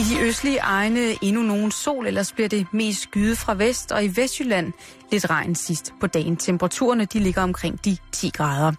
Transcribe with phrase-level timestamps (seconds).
[0.00, 4.04] I de østlige egne endnu nogen sol, ellers bliver det mest skyde fra vest, og
[4.04, 4.72] i Vestjylland
[5.12, 6.36] lidt regn sidst på dagen.
[6.36, 8.72] Temperaturerne de ligger omkring de 10 grader.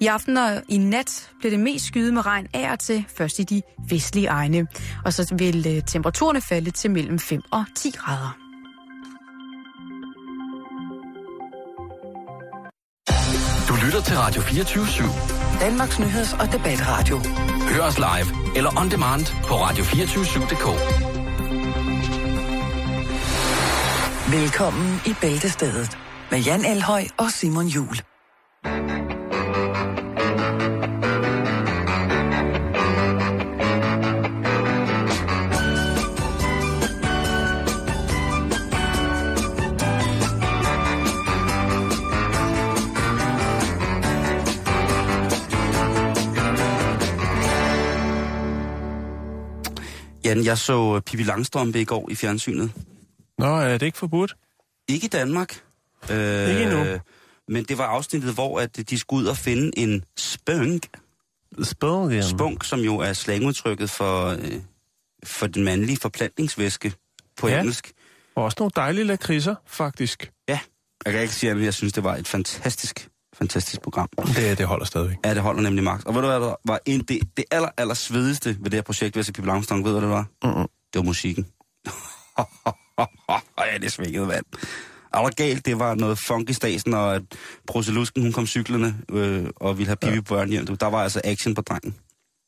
[0.00, 3.38] I aften og i nat bliver det mest skyde med regn af og til, først
[3.38, 4.66] i de vestlige egne.
[5.04, 8.41] Og så vil øh, temperaturerne falde til mellem 5 og 10 grader.
[13.72, 15.60] Du lytter til Radio 24 /7.
[15.60, 17.20] Danmarks Nyheds- og Debatradio.
[17.68, 20.66] Hør os live eller on demand på radio247.dk.
[24.32, 25.98] Velkommen i Bæltestedet
[26.30, 27.96] med Jan Elhøj og Simon Jul.
[50.36, 52.72] Jan, jeg så Pippi Langstrømpe i går i fjernsynet.
[53.38, 54.34] Nå, er det ikke forbudt?
[54.88, 55.60] Ikke i Danmark.
[56.10, 56.98] Øh, Ikke endnu.
[57.48, 60.86] Men det var afsnittet, hvor at de skulle ud og finde en spunk,
[61.62, 64.52] Spunk, spunk som jo er slangudtrykket for, øh,
[65.24, 66.92] for den mandlige forplantningsvæske
[67.36, 67.58] på Ja.
[67.58, 67.92] engelsk.
[68.34, 70.30] Og også nogle dejlige lakridser, faktisk.
[70.48, 70.60] Ja,
[71.04, 74.08] jeg kan ikke sige, at jeg synes, det var et fantastisk, fantastisk program.
[74.36, 75.16] Det, det holder stadigvæk.
[75.24, 76.06] Ja, det holder nemlig magt.
[76.06, 78.82] Og ved du hvad, der var en, det, det aller, aller svedigste ved det her
[78.82, 80.26] projekt, ved at se Pippi Langstrømpe, ved du, hvad det var?
[80.44, 80.68] Mm-mm.
[80.92, 81.46] Det var musikken.
[83.72, 84.44] ja, det svingede vand.
[85.12, 87.22] Og der galt, det var noget funky stasen, og at
[87.66, 90.20] Proselusken, hun kom cyklerne øh, og ville have Pippi ja.
[90.20, 90.66] på børnehjem.
[90.66, 91.94] Du, Der var altså action på drengen.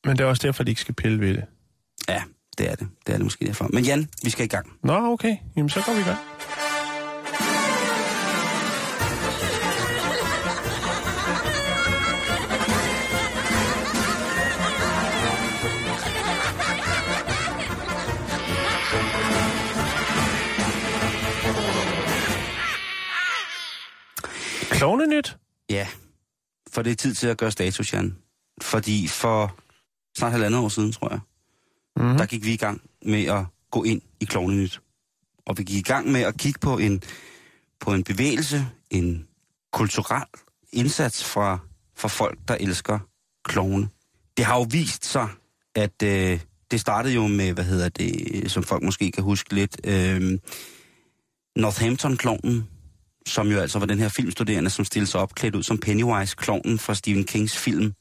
[0.05, 1.45] Men det er også derfor, de ikke skal pille ved det.
[2.09, 2.23] Ja,
[2.59, 2.89] det er det.
[3.07, 3.69] Det er det måske derfor.
[3.73, 4.73] Men Jan, vi skal i gang.
[4.83, 5.37] Nå, okay.
[5.57, 6.19] Jamen, så går vi i gang.
[24.84, 25.37] Klovnenyt?
[25.71, 25.87] Ja,
[26.72, 28.17] for det er tid til at gøre status, Jan.
[28.62, 29.56] Fordi for
[30.19, 31.21] snart halvandet år siden, tror jeg,
[31.97, 32.17] Mm.
[32.17, 34.81] der gik vi i gang med at gå ind i Klovnenyt.
[35.47, 37.03] Og vi gik i gang med at kigge på en,
[37.81, 39.28] på en bevægelse, en
[39.73, 40.25] kulturel
[40.73, 41.59] indsats fra,
[41.97, 42.99] fra folk, der elsker
[43.44, 43.89] klovne.
[44.37, 45.28] Det har jo vist sig,
[45.75, 46.41] at øh,
[46.71, 50.39] det startede jo med, hvad hedder det, som folk måske kan huske lidt, øh,
[51.56, 52.69] Northampton-klovnen,
[53.27, 56.37] som jo altså var den her filmstuderende, som stillede sig op klædt ud som Pennywise,
[56.37, 57.93] klovnen fra Stephen Kings film,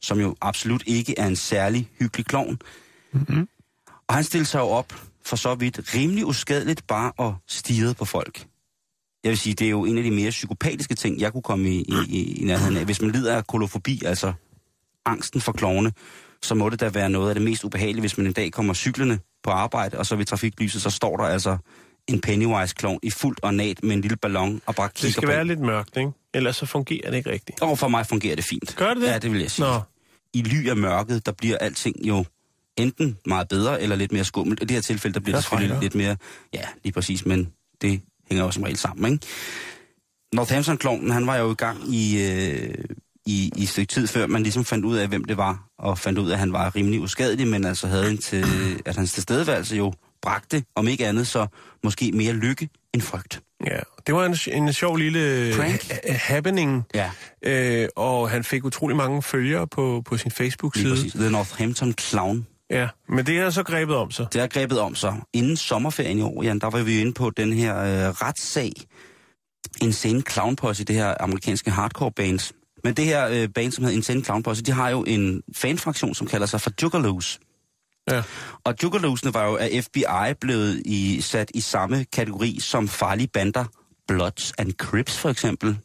[0.00, 2.58] som jo absolut ikke er en særlig hyggelig klovn.
[3.12, 3.48] Mm-hmm.
[4.08, 4.94] Og han stillede sig jo op
[5.24, 8.46] for så vidt rimelig uskadeligt bare at stirre på folk.
[9.24, 11.70] Jeg vil sige, det er jo en af de mere psykopatiske ting, jeg kunne komme
[11.70, 12.84] i, i, i, i nærheden af.
[12.84, 14.32] Hvis man lider af kolofobi, altså
[15.04, 15.92] angsten for klovne,
[16.42, 18.74] så må det da være noget af det mest ubehagelige, hvis man en dag kommer
[18.74, 21.56] cyklerne på arbejde, og så ved trafiklyset, så står der altså
[22.08, 25.32] en Pennywise-klovn i fuldt ornat med en lille ballon og bare kigger Det skal på
[25.32, 26.10] være lidt mørkt, ikke?
[26.34, 27.62] Ellers så fungerer det ikke rigtigt.
[27.62, 28.76] Og for mig fungerer det fint.
[28.76, 29.08] Gør det det?
[29.08, 29.66] Ja, det vil jeg sige.
[29.66, 29.80] Nå,
[30.34, 32.24] I ly af mørket, der bliver alting jo
[32.76, 34.62] enten meget bedre eller lidt mere skummelt.
[34.62, 36.16] I det her tilfælde, der bliver det selvfølgelig lidt mere...
[36.52, 37.52] Ja, lige præcis, men
[37.82, 39.26] det hænger jo som regel sammen, ikke?
[40.34, 42.74] Northampton-klovnen, han var jo i gang i, øh,
[43.26, 45.98] i, i et stykke tid, før man ligesom fandt ud af, hvem det var, og
[45.98, 48.44] fandt ud af, at han var rimelig uskadelig, men altså havde en til,
[48.84, 51.46] at hans tilstedeværelse jo bragte, om ikke andet, så
[51.84, 53.40] måske mere lykke end frygt.
[53.66, 53.78] ja.
[54.06, 55.90] Det var en, en sjov lille Prank?
[55.90, 57.10] ha- happening, Ja,
[57.42, 61.10] øh, og han fik utrolig mange følgere på, på sin Facebook-side.
[61.10, 62.46] The Northampton Clown.
[62.70, 64.26] Ja, men det er så grebet om sig.
[64.32, 65.14] Det har grebet om sig.
[65.32, 68.72] Inden sommerferien i år, Jan, der var vi inde på den her øh, retssag.
[69.82, 72.52] Insane Clown Posse, det her amerikanske hardcore bands.
[72.84, 76.14] Men det her øh, band, som hedder Insane Clown Posse, de har jo en fanfraktion,
[76.14, 77.40] som kalder sig for Juggalos.
[78.10, 78.22] Ja.
[78.64, 83.64] Og Juggalosene var jo af FBI blevet i, sat i samme kategori som farlige bander.
[84.08, 85.78] Bloods and Crips for eksempel.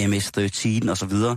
[0.00, 1.36] MS-13 og så videre.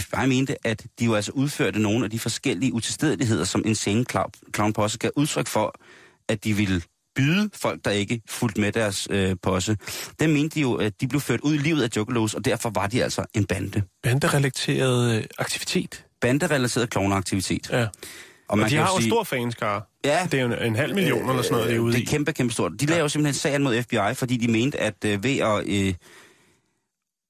[0.00, 4.30] FBI mente, at de jo altså udførte nogle af de forskellige utilstedeligheder, som Insane Clown,
[4.54, 5.74] Clown Posse gav udtryk for,
[6.28, 6.82] at de ville
[7.16, 9.76] byde folk, der ikke fulgte med deres øh, posse.
[10.20, 12.70] Den mente de jo, at de blev ført ud i livet af Juggalos, og derfor
[12.70, 13.82] var de altså en bande.
[14.02, 16.04] Banderelateret øh, aktivitet.
[16.20, 17.70] Banderelateret klovneaktivitet.
[17.70, 17.86] Ja.
[18.48, 19.82] Og Og man de kan har jo sige, stor fanskare.
[20.04, 22.02] Ja, Det er jo en, en halv million eller sådan noget, det er ude det
[22.02, 22.72] er kæmpe, kæmpe stort.
[22.80, 25.94] De lavede jo simpelthen sagen mod FBI, fordi de mente, at øh, ved at, øh,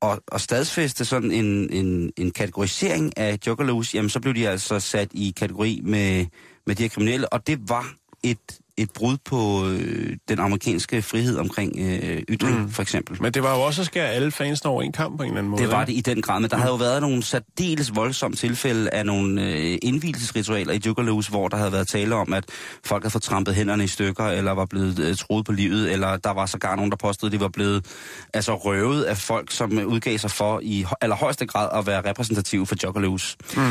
[0.02, 4.80] at, at stadsfeste sådan en, en, en kategorisering af juggalos, jamen så blev de altså
[4.80, 6.26] sat i kategori med,
[6.66, 11.38] med de her kriminelle, og det var et et brud på øh, den amerikanske frihed
[11.38, 12.70] omkring øh, ytring, mm.
[12.70, 13.22] for eksempel.
[13.22, 15.38] Men det var jo også at skære alle fansene over en kamp på en eller
[15.38, 15.62] anden måde.
[15.62, 16.60] Det var det i den grad, men der mm.
[16.60, 21.56] havde jo været nogle særdeles voldsomme tilfælde af nogle øh, indvielsesritualer i Juggaloos, hvor der
[21.56, 22.44] havde været tale om, at
[22.84, 26.16] folk havde fået trampet hænderne i stykker, eller var blevet øh, troet på livet, eller
[26.16, 27.86] der var sågar nogen, der påstod, at de var blevet
[28.34, 32.76] altså, røvet af folk, som udgav sig for i allerhøjeste grad at være repræsentative for
[32.84, 33.36] Juggaloos.
[33.56, 33.62] Mm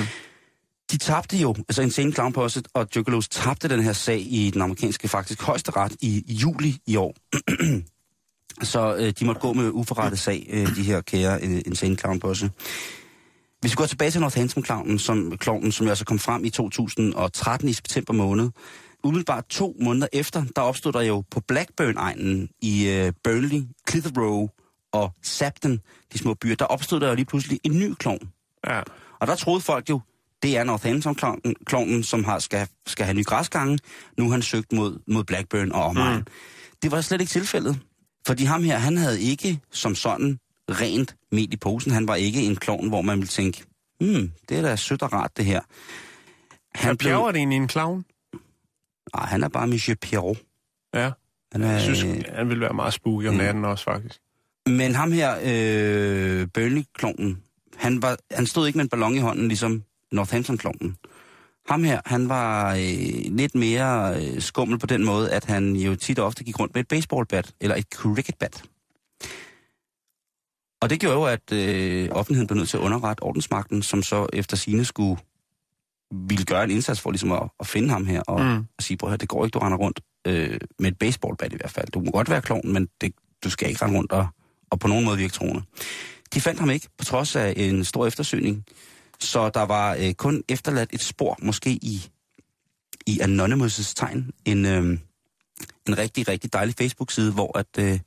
[0.94, 4.62] de tabte jo, altså Insane Clown Posse og Juggalos tabte den her sag i den
[4.62, 7.16] amerikanske faktisk højesteret i, i juli i år.
[8.72, 12.20] så øh, de måtte gå med uforrettet sag, øh, de her kære øh, Insane Clown
[12.20, 12.52] Posse.
[13.62, 17.70] Hvis vi går tilbage til Northampton-clownen, som, clownen, som jeg så kom frem i 2013
[17.70, 18.50] i september måned,
[19.04, 24.50] umiddelbart to måneder efter, der opstod der jo på Blackburn-egnen i øh, Burnley, Clitheroe
[24.92, 25.80] og Sapton,
[26.14, 28.30] de små byer, der opstod der jo lige pludselig en ny klovn.
[28.68, 28.82] Ja.
[29.20, 30.00] Og der troede folk jo,
[30.44, 33.80] det er Northampton-klonen, som har, skal, skal have ny græsgange.
[34.18, 36.18] Nu har han søgt mod, mod Blackburn og omegn.
[36.18, 36.26] Mm.
[36.84, 37.80] Det var slet ikke tilfældet.
[38.28, 40.40] Fordi ham her, han havde ikke som sådan
[40.72, 41.92] rent mel i posen.
[41.92, 43.64] Han var ikke en klovn, hvor man ville tænke,
[44.00, 45.62] hmm, det er da sødt og rart det her.
[46.76, 47.28] Han blev...
[47.28, 48.06] det egentlig en clown?
[49.16, 50.38] Nej, han er bare Monsieur Pierrot.
[50.94, 51.12] Ja.
[51.52, 53.38] Han er, jeg synes, han vil være meget spooky om mm.
[53.38, 54.20] natten også, faktisk.
[54.66, 57.44] Men ham her, øh, Burnley-klonen,
[57.76, 59.84] han, var, han stod ikke med en ballon i hånden, ligesom
[60.14, 60.98] Northampton-klonen.
[61.70, 65.96] Ham her, han var øh, lidt mere øh, skummel på den måde, at han jo
[65.96, 68.64] tit og ofte gik rundt med et baseballbat, eller et cricketbat.
[70.82, 74.28] Og det gjorde jo, at øh, offentligheden blev nødt til at underrette ordensmagten, som så
[74.34, 75.22] efter sine skulle
[76.12, 78.58] ville gøre en indsats for ligesom at, at finde ham her, og, mm.
[78.58, 81.72] og sige, prøv det går ikke, du render rundt øh, med et baseballbat i hvert
[81.72, 81.88] fald.
[81.92, 83.14] Du må godt være klovn, men det,
[83.44, 84.28] du skal ikke rende rundt og,
[84.72, 85.62] og på nogen måde virke troende.
[86.34, 88.66] De fandt ham ikke, på trods af en stor eftersøgning.
[89.20, 92.10] Så der var øh, kun efterladt et spor, måske i,
[93.08, 95.00] i Anonymous' tegn, en, øh,
[95.88, 98.00] en rigtig, rigtig dejlig Facebook-side, hvor at, øh,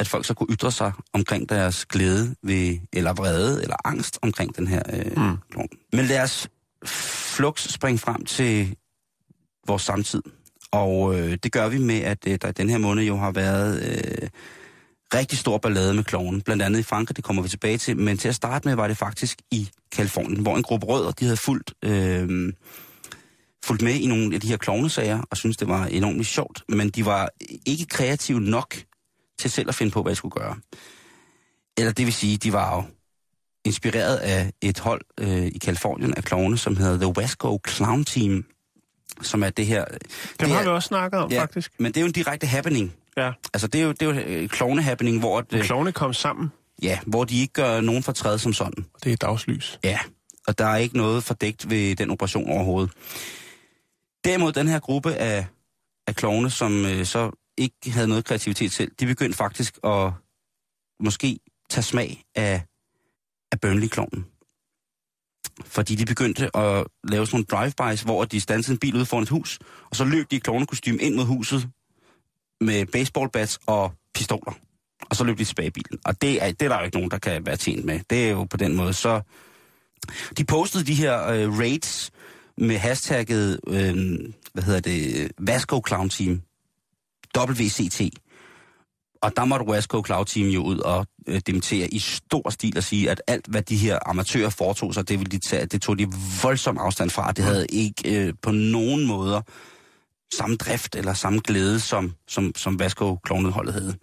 [0.00, 4.56] at folk så kunne ytre sig omkring deres glæde ved, eller vrede eller angst omkring
[4.56, 5.36] den her øh, mm.
[5.50, 5.68] klon.
[5.92, 6.48] Men lad os
[6.86, 8.76] flux springe frem til
[9.66, 10.22] vores samtid.
[10.70, 13.30] Og øh, det gør vi med, at øh, der i den her måned jo har
[13.30, 14.28] været øh,
[15.14, 18.18] rigtig stor ballade med kloven, blandt andet i Frankrig, det kommer vi tilbage til, men
[18.18, 21.36] til at starte med var det faktisk i Kalifornien, hvor en gruppe rødder, de havde
[21.36, 22.52] fulgt, øh,
[23.64, 26.90] fulgt med i nogle af de her klovnesager, og synes det var enormt sjovt, men
[26.90, 27.30] de var
[27.66, 28.76] ikke kreative nok
[29.38, 30.56] til selv at finde på, hvad de skulle gøre.
[31.78, 32.84] Eller det vil sige, de var jo
[33.64, 38.44] inspireret af et hold øh, i Kalifornien af klovne, som hedder The Coast Clown Team,
[39.22, 39.84] som er det her...
[39.84, 39.98] Dem
[40.40, 41.72] det har er, vi også snakket om, ja, faktisk.
[41.78, 42.94] Men det er jo en direkte happening.
[43.16, 43.32] Ja.
[43.54, 45.40] Altså, det er jo, det er jo øh, klovne-happening, hvor...
[45.40, 46.52] Det, klovne kom sammen.
[46.82, 48.86] Ja, hvor de ikke gør nogen fortræd som sådan.
[49.04, 49.78] Det er dagslys.
[49.84, 49.98] Ja,
[50.46, 52.92] og der er ikke noget fordækt ved den operation overhovedet.
[54.24, 55.46] Derimod den her gruppe af,
[56.06, 60.12] af klovne, som øh, så ikke havde noget kreativitet selv, de begyndte faktisk at
[61.00, 61.38] måske
[61.70, 62.62] tage smag af,
[63.52, 64.26] af Burnley-klovnen.
[65.64, 69.22] Fordi de begyndte at lave sådan nogle drive-bys, hvor de standsede en bil ud foran
[69.22, 69.58] et hus,
[69.90, 71.68] og så løb de i klovnekostyme ind mod huset,
[72.60, 74.52] med baseballbats og pistoler.
[75.10, 75.98] Og så løb de tilbage i bilen.
[76.04, 78.00] Og det er, det er der jo ikke nogen, der kan være tjent med.
[78.10, 78.92] Det er jo på den måde.
[78.92, 79.20] Så
[80.38, 82.10] de postede de her øh, raids
[82.58, 83.94] med hashtagget, øh,
[84.52, 86.42] hvad hedder det, Vasco Clown Team.
[87.38, 88.00] WCT.
[89.22, 92.82] Og der måtte Vasco Cloud Team jo ud og øh, dementere i stor stil og
[92.82, 95.98] sige, at alt, hvad de her amatører foretog sig, det, ville de tage, det tog
[95.98, 96.08] de
[96.42, 97.32] voldsom afstand fra.
[97.32, 99.42] Det havde ikke øh, på nogen måder
[100.34, 103.96] samme drift eller samme glæde, som, som, som Vasco holdet havde.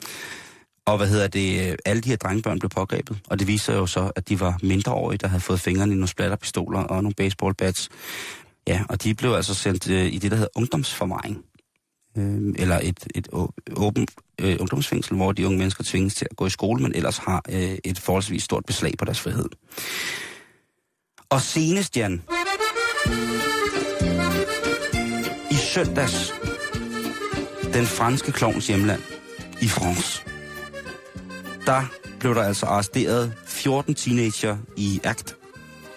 [0.86, 3.86] Og hvad hedder det, øh, alle de her drengebørn blev pågrebet, og det viser jo
[3.86, 7.90] så, at de var mindreårige, der havde fået fingrene i nogle splatterpistoler og nogle baseballbats.
[8.68, 11.46] Ja, og de blev altså sendt øh, i det, der hedder ungdomsforvaring.
[12.18, 13.28] Øh, eller et, et
[13.76, 14.12] åbent
[14.42, 17.42] øh, ungdomsfængsel, hvor de unge mennesker tvinges til at gå i skole, men ellers har
[17.50, 19.50] øh, et forholdsvis stort beslag på deres frihed.
[21.30, 22.24] Og senest, Jan,
[25.74, 26.34] søndags
[27.74, 29.02] den franske klovns hjemland
[29.62, 30.24] i France.
[31.66, 31.84] Der
[32.20, 35.36] blev der altså arresteret 14 teenager i akt.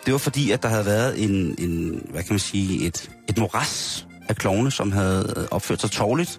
[0.06, 3.38] Det var fordi, at der havde været en, en hvad kan man sige, et, et
[3.38, 6.38] moras af klovne, som havde øh, opført sig tårligt.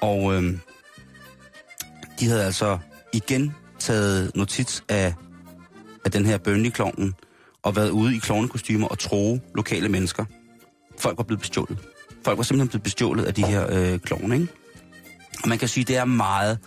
[0.00, 0.60] Og øhm,
[2.20, 2.78] de havde altså
[3.12, 5.14] igen taget notits af,
[6.04, 6.72] af den her bønlig
[7.62, 10.24] og været ude i klovnekostymer og tro lokale mennesker.
[10.98, 11.93] Folk var blevet bestjålet.
[12.24, 14.48] Folk var simpelthen blevet bestjålet af de her øh, klovne, ikke?
[15.42, 16.58] Og man kan sige, det er meget.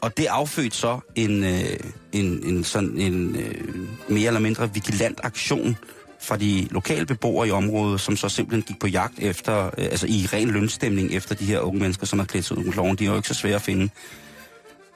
[0.00, 1.76] Og det affødte så en, øh,
[2.12, 5.76] en, en sådan en øh, mere eller mindre vigilant aktion
[6.20, 10.06] fra de lokale beboere i området, som så simpelthen gik på jagt efter, øh, altså
[10.06, 12.96] i ren lønstemning efter de her unge mennesker, som har klædt sig ud med klovne.
[12.96, 13.90] De er jo ikke så svære at finde.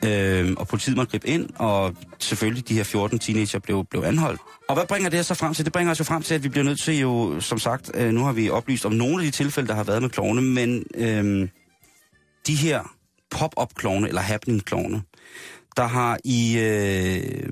[0.04, 4.40] Øh, og politiet måtte gribe ind, og selvfølgelig de her 14 teenager blev, blev anholdt.
[4.68, 5.64] Og hvad bringer det så frem til?
[5.64, 8.12] Det bringer os jo frem til, at vi bliver nødt til jo, som sagt, øh,
[8.12, 10.84] nu har vi oplyst om nogle af de tilfælde, der har været med klovne, men
[10.94, 11.48] øh,
[12.46, 12.94] de her
[13.30, 15.02] pop-up klovne eller happening klovne,
[15.76, 17.48] der har i, øh,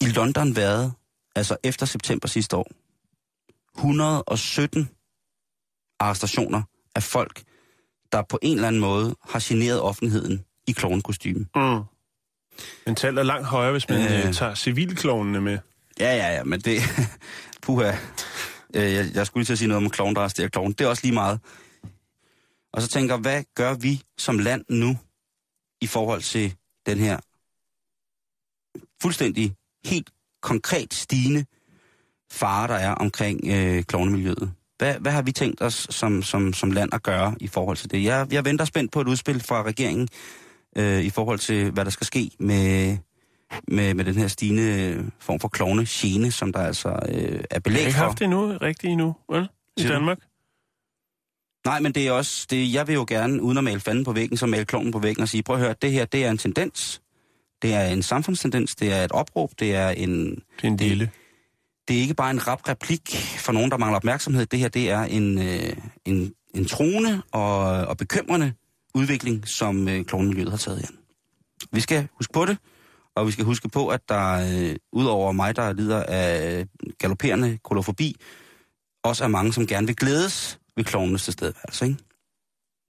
[0.00, 0.92] i London været,
[1.36, 2.70] altså efter september sidste år,
[3.76, 4.88] 117
[6.00, 6.62] arrestationer
[6.94, 7.42] af folk,
[8.12, 11.46] der på en eller anden måde har generet offentligheden i klovnekostyme.
[11.56, 11.80] Mm.
[12.86, 14.34] Men tallet er langt højere, hvis man Øh.
[14.34, 15.58] tager civilklovnene med.
[16.00, 16.80] Ja, ja, ja, men det...
[17.62, 17.92] Puha.
[18.74, 20.72] Øh, Jeg, jeg skulle lige til at sige noget om klovn, der arresterer klovn.
[20.72, 21.40] Det er også lige meget.
[22.72, 24.98] Og så tænker hvad gør vi som land nu
[25.80, 26.54] i forhold til
[26.86, 27.18] den her
[29.02, 30.10] fuldstændig helt
[30.42, 31.44] konkret stigende
[32.32, 34.52] fare, der er omkring øh, klovnemiljøet?
[34.78, 37.90] Hvad, hvad har vi tænkt os som, som, som land at gøre i forhold til
[37.90, 38.04] det?
[38.04, 40.08] Jeg, jeg venter spændt på et udspil fra regeringen
[40.78, 42.96] øh, i forhold til, hvad der skal ske med,
[43.68, 47.38] med, med den her stigende form for klovne gene, som der altså øh, er Jeg
[47.52, 48.04] har belæg ikke for.
[48.04, 49.48] haft det endnu, rigtigt endnu, vel?
[49.76, 49.88] I du?
[49.88, 50.18] Danmark.
[51.66, 54.12] Nej, men det er også, det, jeg vil jo gerne, uden at male fanden på
[54.12, 56.30] væggen, så male klovnen på væggen og sige, prøv at høre, det her, det er
[56.30, 57.00] en tendens.
[57.62, 61.10] Det er en samfundstendens, det er et opråb, det er en, Det er en lille.
[61.88, 64.46] det er ikke bare en rap replik for nogen, der mangler opmærksomhed.
[64.46, 65.72] Det her, det er en, øh,
[66.04, 68.52] en, en truende og, og bekymrende
[68.94, 70.96] udvikling, som øh, klovnemiljøet har taget igen.
[71.72, 72.58] Vi skal huske på det,
[73.16, 74.32] og vi skal huske på, at der
[74.70, 76.66] øh, udover mig, der lider af
[76.98, 78.16] galopperende kolofobi,
[79.04, 81.84] også er mange, som gerne vil glædes ved klovnenes tilstedeværelse.
[81.86, 81.98] Ikke?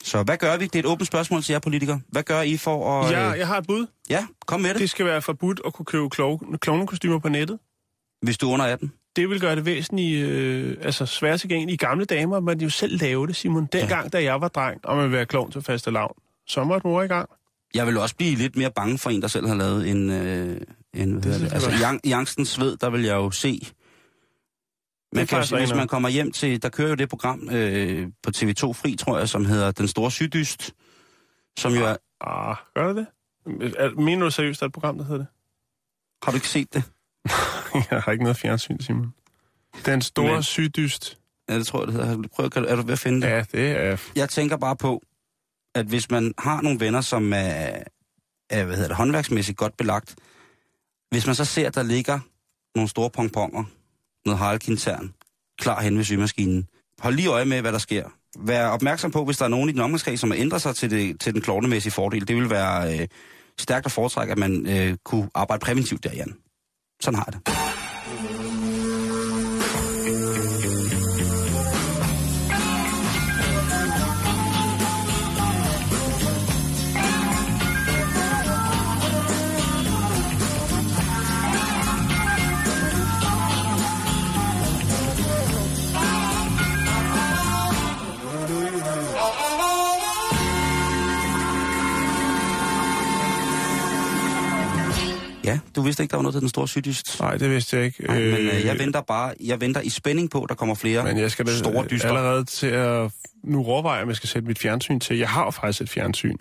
[0.03, 0.63] Så hvad gør vi?
[0.65, 2.01] Det er et åbent spørgsmål til jer politikere.
[2.09, 3.11] Hvad gør I for at...
[3.11, 3.87] Ja, øh, jeg har et bud.
[4.09, 7.59] ja, kom med det, Det skal være forbudt at kunne købe klov- klovnekostymer på nettet.
[8.21, 8.93] hvis du er under 18.
[9.19, 11.81] Det vil gøre det væsentligt øh, altså svært tilgængeligt.
[11.81, 13.65] I gamle damer man jo selv lave det, Simon.
[13.65, 14.09] Dengang, ja.
[14.09, 16.13] da jeg var dreng, og man ville være klovn til faste lavn.
[16.47, 17.29] Så måtte mor i gang.
[17.73, 20.09] Jeg vil også blive lidt mere bange for en, der selv har lavet en...
[20.09, 20.61] Øh,
[20.93, 21.61] en hvad hedder det?
[21.61, 23.61] synes Altså, angstens sved, der vil jeg jo se...
[25.13, 26.61] Man kan sige, hvis man kommer hjem til...
[26.61, 30.11] Der kører jo det program øh, på TV2 Fri, tror jeg, som hedder Den Store
[30.11, 30.73] Syddyst,
[31.57, 31.95] som jo er...
[32.21, 33.07] Ah, gør det det?
[33.77, 35.27] Er- Mener du seriøst, at der er et program, der hedder det?
[36.23, 36.83] Har du ikke set det?
[37.91, 39.13] jeg har ikke noget fjernsyn, Simon.
[39.85, 41.17] Den store Men- sygdyst.
[41.49, 42.27] Ja, det tror jeg, det hedder.
[42.35, 43.27] Prøv, kan, du- er du ved at finde det?
[43.33, 43.97] Ja, det er...
[44.15, 45.03] Jeg tænker bare på,
[45.75, 47.37] at hvis man har nogle venner, som er,
[48.49, 50.15] er hvad hedder det, håndværksmæssigt godt belagt,
[51.11, 52.19] hvis man så ser, at der ligger
[52.75, 53.63] nogle store pongponger,
[54.25, 55.13] noget harlekintern,
[55.59, 56.67] klar hen ved symaskinen,
[56.99, 58.09] hold lige øje med, hvad der sker.
[58.39, 60.91] Vær opmærksom på, hvis der er nogen i den omgangskreds, som har ændret sig til,
[60.91, 62.27] det, til den klovnemæssige fordel.
[62.27, 63.07] Det vil være øh,
[63.57, 66.35] stærkt at foretrække, at man øh, kunne arbejde præventivt der, Jan.
[67.01, 68.38] Sådan har jeg det.
[95.49, 97.19] Ja, du vidste ikke, der var noget til den store syddyst.
[97.19, 98.03] Nej, det vidste jeg ikke.
[98.03, 101.17] Nej, men øh, jeg venter bare, jeg venter i spænding på, der kommer flere Men
[101.17, 102.07] jeg skal da store øh, dyster.
[102.07, 103.11] allerede til at
[103.43, 105.17] nu overveje, om jeg skal sætte mit fjernsyn til.
[105.17, 106.35] Jeg har jo faktisk et fjernsyn.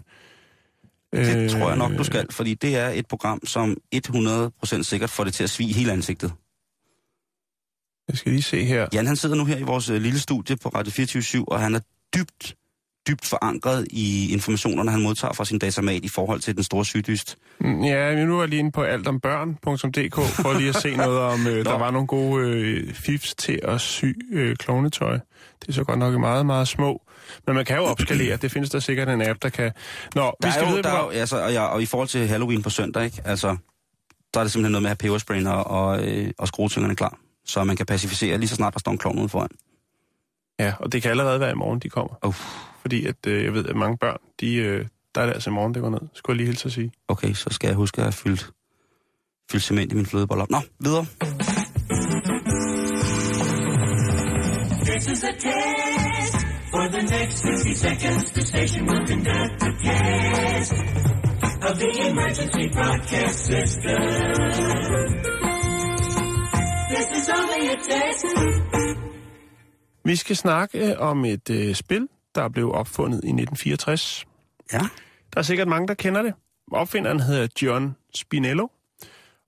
[1.12, 5.10] Det Øh, tror jeg nok, du skal, fordi det er et program, som 100% sikkert
[5.10, 6.32] får det til at svige hele ansigtet.
[8.08, 8.86] Jeg skal lige se her.
[8.92, 11.74] Jan, han sidder nu her i vores øh, lille studie på Radio 24 og han
[11.74, 11.80] er
[12.16, 12.54] dybt,
[13.08, 17.36] dybt forankret i informationerne, han modtager fra sin datamat i forhold til den store sygdyst.
[17.60, 21.46] Mm, Ja, nu er jeg lige inde på altombørn.dk for lige at se noget om,
[21.46, 25.18] øh, der var nogle gode øh, fifs til at sy øh, klovnetøj.
[25.60, 27.02] Det er så godt nok meget, meget små.
[27.46, 28.36] Men man kan jo opskalere.
[28.36, 29.72] Det findes der sikkert en app, der kan...
[30.14, 31.08] Nå, Der vi skal jo, videre der er på...
[31.08, 33.20] altså, og, ja, og i forhold til Halloween på søndag, ikke?
[33.24, 33.56] Altså,
[34.34, 37.18] der er det simpelthen noget med at have pebersprayen og, og, øh, og skruetyngerne klar,
[37.46, 39.48] så man kan pacificere lige så snart der står en klovn ude foran.
[40.58, 42.14] Ja, og det kan allerede være i morgen, de kommer.
[42.26, 42.34] Uh,
[42.80, 45.52] Fordi at, øh, jeg ved, at mange børn, de, øh, der er det altså i
[45.52, 46.00] morgen, det går ned.
[46.14, 46.92] Skulle jeg lige hilse at sige.
[47.08, 48.50] okay, så skal jeg huske at have fyldt,
[49.50, 50.46] fyldt cement i min flødeboller.
[50.50, 51.06] Nå, videre.
[54.84, 56.34] This is a test.
[56.70, 60.72] For the next 60 seconds, the station will conduct a test
[61.68, 64.00] of the emergency broadcast system.
[66.94, 68.77] This is only a test.
[70.08, 74.26] Vi skal snakke om et øh, spil, der blev opfundet i 1964.
[74.72, 74.78] Ja.
[75.34, 76.34] Der er sikkert mange, der kender det.
[76.72, 78.68] Opfinderen hedder John Spinello,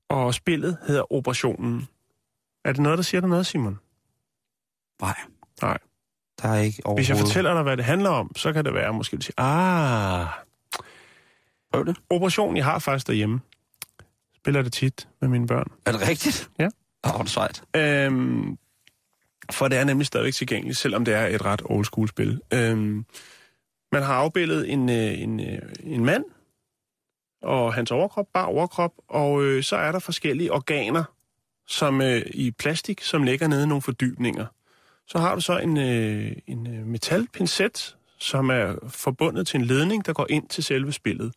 [0.08, 1.88] og spillet hedder Operationen.
[2.64, 3.78] Er det noget, der siger dig noget, Simon?
[5.00, 5.14] Nej,
[5.62, 5.78] Nej.
[6.42, 6.98] der er ikke overhovedet.
[6.98, 9.34] Hvis jeg fortæller dig, hvad det handler om, så kan det være, måske du siger,
[9.38, 10.26] ah,
[11.72, 11.96] Prøv det.
[12.10, 13.40] operation, jeg har faktisk derhjemme.
[14.36, 15.66] Spiller det tit med mine børn.
[15.86, 16.50] Er det rigtigt?
[16.58, 16.68] Ja.
[17.04, 17.62] Åh, oh, det er sejt.
[17.76, 18.58] Øhm,
[19.50, 22.40] for det er nemlig stadigvæk tilgængeligt, selvom det er et ret old school spil.
[22.54, 23.04] Øhm,
[23.92, 26.24] man har afbildet en, øh, en, øh, en mand,
[27.42, 31.04] og hans overkrop, bare overkrop, og øh, så er der forskellige organer
[31.66, 34.46] som øh, i plastik, som ligger nede i nogle fordybninger.
[35.06, 40.06] Så har du så en, øh, en øh, metalpincet, som er forbundet til en ledning,
[40.06, 41.32] der går ind til selve spillet.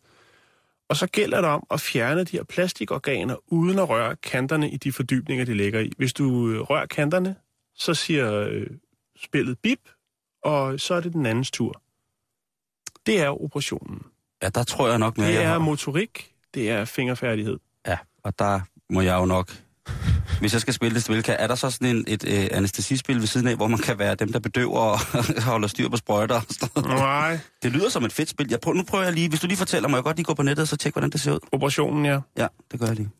[0.88, 4.76] Og så gælder det om at fjerne de her plastikorganer, uden at røre kanterne i
[4.76, 5.92] de fordybninger, de ligger i.
[5.96, 7.36] Hvis du rører kanterne,
[7.76, 8.66] så siger øh,
[9.24, 9.78] spillet bip,
[10.44, 11.82] og så er det den andens tur.
[13.06, 14.02] Det er operationen.
[14.42, 15.58] Ja, der tror jeg nok mere, Det er har.
[15.58, 17.58] motorik, det er fingerfærdighed.
[17.86, 19.52] Ja, og der må jeg jo nok...
[20.40, 23.20] Hvis jeg skal spille det spil, kan, er der så sådan en, et øh, anestesispil
[23.20, 24.98] ved siden af, hvor man kan være dem, der bedøver og
[25.50, 26.98] holder styr på sprøjter og sådan noget?
[26.98, 27.38] Nej.
[27.62, 28.46] Det lyder som et fedt spil.
[28.50, 30.34] Jeg prøver, nu prøver jeg lige, hvis du lige fortæller mig, jeg godt lige gå
[30.34, 31.38] på nettet og så tjekke, hvordan det ser ud.
[31.52, 32.20] Operationen, ja.
[32.38, 33.10] Ja, det gør jeg lige.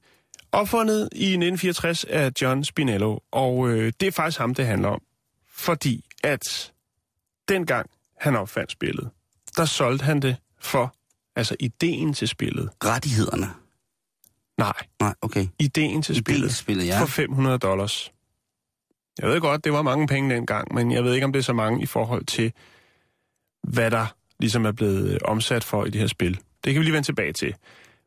[0.55, 5.03] Opfundet i 1964 af John Spinello, og øh, det er faktisk ham, det handler om.
[5.53, 6.73] Fordi at
[7.49, 9.11] dengang han opfandt spillet,
[9.57, 10.95] der solgte han det for,
[11.37, 12.71] altså ideen til spillet.
[12.85, 13.47] Rettighederne.
[14.59, 15.47] Nej, Nej, okay.
[15.59, 16.51] ideen til Ideen spillet.
[16.51, 17.01] til spillet, ja.
[17.01, 18.13] For 500 dollars.
[19.19, 21.45] Jeg ved godt, det var mange penge dengang, men jeg ved ikke, om det er
[21.45, 22.53] så mange i forhold til,
[23.69, 24.07] hvad der
[24.39, 26.41] ligesom er blevet øh, omsat for i det her spil.
[26.65, 27.55] Det kan vi lige vende tilbage til.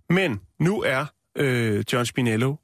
[0.09, 1.05] Men nu er
[1.37, 2.55] øh, John Spinello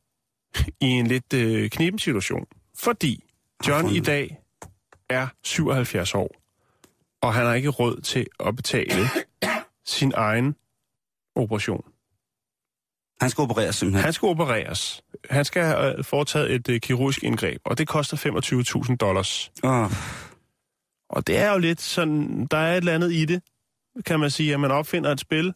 [0.81, 2.45] i en lidt øh, kniben situation,
[2.77, 3.23] fordi
[3.67, 4.37] John i dag
[5.09, 6.35] er 77 år,
[7.21, 9.05] og han har ikke råd til at betale
[9.85, 10.55] sin egen
[11.35, 11.83] operation.
[13.21, 14.03] Han skal opereres simpelthen.
[14.03, 15.01] Han skal opereres.
[15.29, 18.17] Han skal have øh, foretaget et øh, kirurgisk indgreb, og det koster
[18.89, 19.51] 25.000 dollars.
[19.63, 19.91] Åh,
[21.09, 23.41] Og det er jo lidt sådan, der er et eller andet i det,
[24.05, 25.53] kan man sige, at man opfinder et spil,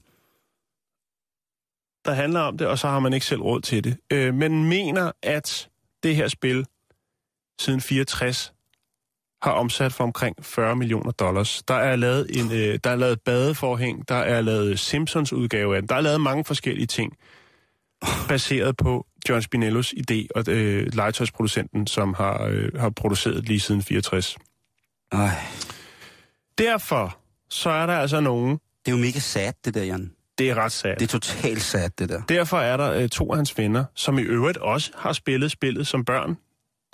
[2.07, 3.97] der handler om det, og så har man ikke selv råd til det.
[4.11, 5.69] Øh, men mener, at
[6.03, 6.65] det her spil
[7.59, 8.53] siden 64
[9.41, 11.63] har omsat for omkring 40 millioner dollars.
[11.67, 15.81] Der er lavet en, øh, der er lavet badeforhæng, der er lavet Simpsons udgave af
[15.81, 17.17] den, der er lavet mange forskellige ting,
[18.27, 23.81] baseret på John Spinellos idé og øh, legetøjsproducenten, som har, øh, har produceret lige siden
[23.81, 24.37] 64.
[25.11, 25.29] ej.
[26.57, 27.17] Derfor
[27.49, 28.51] så er der altså nogen,
[28.85, 30.16] Det er jo mega sad, det der, Jan.
[30.37, 30.99] Det er ret sat.
[30.99, 32.21] Det er totalt sad, det der.
[32.29, 35.87] Derfor er der øh, to af hans venner, som i øvrigt også har spillet spillet
[35.87, 36.29] som børn.
[36.29, 36.37] Det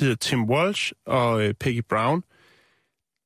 [0.07, 2.23] hedder Tim Walsh og øh, Peggy Brown.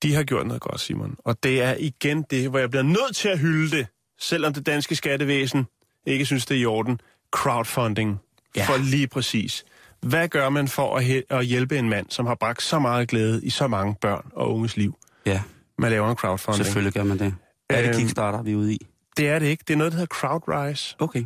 [0.04, 1.16] De har gjort noget godt, Simon.
[1.26, 3.88] Og det er igen det, hvor jeg bliver nødt til at hylde det,
[4.20, 5.68] selvom det danske skattevæsen
[6.06, 7.02] ikke synes, det er i orden.
[7.32, 8.18] Crowdfunding.
[8.56, 8.66] Ja.
[8.66, 9.66] For lige præcis.
[10.02, 13.46] Hvad gør man for at, at hjælpe en mand, som har bragt så meget glæde
[13.46, 14.98] i så mange børn og unges liv?
[15.26, 15.42] Ja,
[15.78, 16.66] Man laver en crowdfunding.
[16.66, 17.36] selvfølgelig gør man det.
[17.70, 18.88] Er det Øhm, Kickstarter, vi er ude i?
[19.18, 19.64] Det er det ikke.
[19.68, 20.96] Det er noget, der hedder Crowdrise.
[21.00, 21.26] Okay.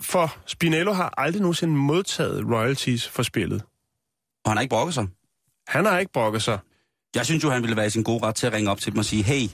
[0.00, 3.62] For Spinello har aldrig nogensinde modtaget royalties for spillet.
[4.44, 5.06] Og han har ikke brokket sig.
[5.68, 6.58] Han har ikke brokket sig.
[7.14, 8.92] Jeg synes jo, han ville være i sin gode ret til at ringe op til
[8.92, 9.48] dem og sige, hey,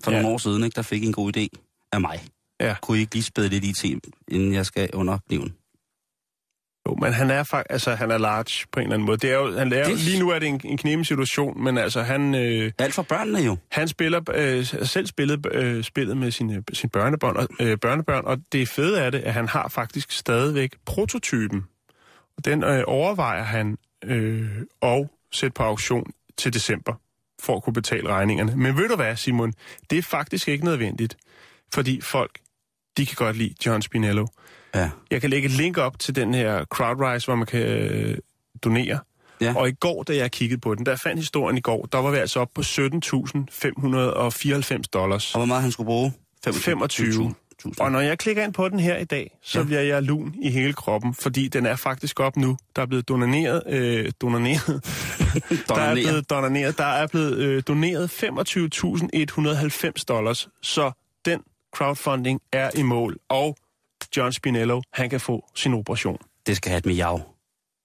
[0.00, 0.16] for Ja.
[0.16, 1.46] nogle år siden, ikke, der fik I en god idé
[1.92, 2.24] af mig.
[2.60, 2.76] Ja.
[2.82, 5.54] Kunne I ikke lige spæde lidt i til, inden jeg skal under kniven?
[6.88, 9.16] Jo, men han er faktisk, altså han er large på en eller anden måde.
[9.16, 11.78] Det er jo, han lærer, Det- Lige nu er det en, en knemen situation, men
[11.78, 13.56] altså han, øh, Alt for børnene jo.
[13.70, 18.38] han spiller øh, selv spillet øh, spillet med sine, sine børnebørn, og, øh, børnebørn, og
[18.52, 21.64] det fede er det, at han har faktisk stadigvæk prototypen.
[22.36, 24.48] Og den øh, overvejer han øh,
[24.82, 26.94] at sætte på auktion til december,
[27.42, 28.56] for at kunne betale regningerne.
[28.56, 29.52] Men ved du hvad, Simon?
[29.90, 31.16] Det er faktisk ikke nødvendigt,
[31.74, 32.38] fordi folk,
[32.96, 34.26] de kan godt lide John Spinello.
[34.74, 34.90] Ja.
[35.10, 38.18] Jeg kan lægge et link op til den her Crowdrise, hvor man kan øh,
[38.64, 38.98] donere.
[39.40, 39.54] Ja.
[39.56, 42.10] Og i går, da jeg kiggede på den, der fandt historien i går, der var
[42.10, 45.34] vi altså oppe på 17.594 dollars.
[45.34, 46.12] Og hvor meget han skulle bruge?
[46.52, 47.34] 25.
[47.80, 49.58] Og når jeg klikker ind på den her i dag, så.
[49.58, 49.64] Ja.
[49.64, 52.56] bliver jeg lun i hele kroppen, fordi den er faktisk op nu.
[52.76, 54.66] Der er blevet doneret, øh, doneret,
[55.68, 58.22] der er blevet doneret, der er blevet øh, doneret
[59.98, 60.90] 25.190 dollars, så
[61.24, 61.40] den
[61.76, 63.56] crowdfunding er i mål, og
[64.16, 66.18] John Spinello, han kan få sin operation.
[66.46, 67.20] Det skal have et miau.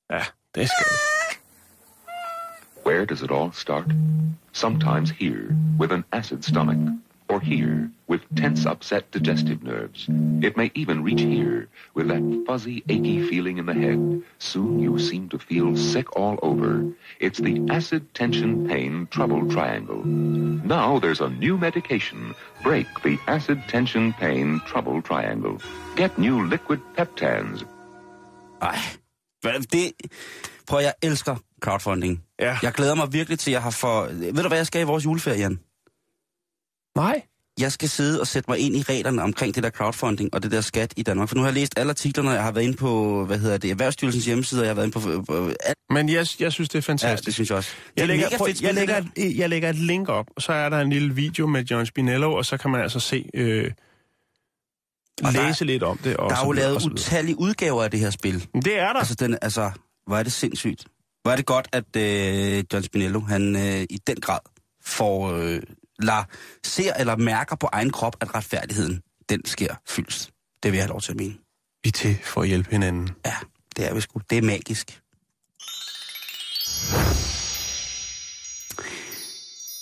[0.10, 0.24] Ja,
[0.56, 1.18] det skal det.
[2.86, 3.86] Where does it all start?
[4.54, 6.78] Sometimes here, with an acid stomach,
[7.30, 10.08] or here, with tense, upset digestive nerves.
[10.42, 14.24] It may even reach here, with that fuzzy, achy feeling in the head.
[14.40, 16.94] Soon you seem to feel sick all over.
[17.20, 20.06] It's the acid tension pain trouble triangle.
[20.06, 22.34] Now there's a new medication.
[22.64, 25.58] Break the acid tension pain trouble triangle.
[25.96, 27.66] Get new liquid peptans.
[28.62, 28.78] Ej,
[29.42, 29.92] hvad, det,
[30.68, 32.24] Prøv, jeg elsker crowdfunding.
[32.40, 32.58] Ja.
[32.64, 34.08] Jeg glæder mig virkelig til, at jeg har for...
[34.12, 35.60] Ved du, hvad jeg skal i vores juleferie, Jan?
[36.98, 37.22] Nej.
[37.60, 40.52] Jeg skal sidde og sætte mig ind i reglerne omkring det der crowdfunding og det
[40.52, 41.30] der skat i Danmark.
[41.30, 43.72] For nu har jeg læst alle artiklerne, jeg har været inde på, hvad hedder det,
[43.72, 45.24] Erhvervsstyrelsens hjemmeside, og jeg har været inde på...
[45.34, 45.78] på alt.
[45.90, 47.26] Men jeg, jeg synes, det er Ja, fantastisk.
[47.26, 47.70] det synes jeg også.
[47.96, 49.08] Det Jeg lægger, prøv, jeg, lægger der.
[49.16, 51.86] et, jeg lægger et link op, og så er der en lille video med John
[51.86, 53.72] Spinello, og så kan man altså se, øh,
[55.24, 56.18] Og der læse lidt om det.
[56.18, 58.48] Og Der er jo lavet utallige udgaver af det her spil.
[58.66, 59.00] Det er der.
[59.00, 59.72] Altså, den, altså,
[60.08, 60.86] hvor er det sindssygt.
[61.24, 64.40] Hvor er det godt, at øh, John Spinello, han øh, i den grad
[64.86, 65.60] får, øh,
[66.00, 66.24] lader,
[66.64, 70.32] ser eller mærker på egen krop, at retfærdigheden, den sker fyldst.
[70.64, 71.36] Det vil jeg have lov til at mene.
[71.84, 73.10] Vi til for at hjælpe hinanden.
[73.26, 73.36] Ja,
[73.76, 74.22] det er vi sgu.
[74.30, 75.02] Det er magisk.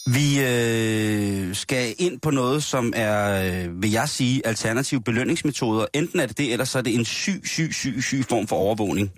[0.08, 5.86] Vi øh, skal ind på noget, som er, øh, vil jeg sige, alternative belønningsmetoder.
[5.94, 8.56] Enten er det det, eller så er det en syg, syg, syg, syg form for
[8.56, 9.12] overvågning.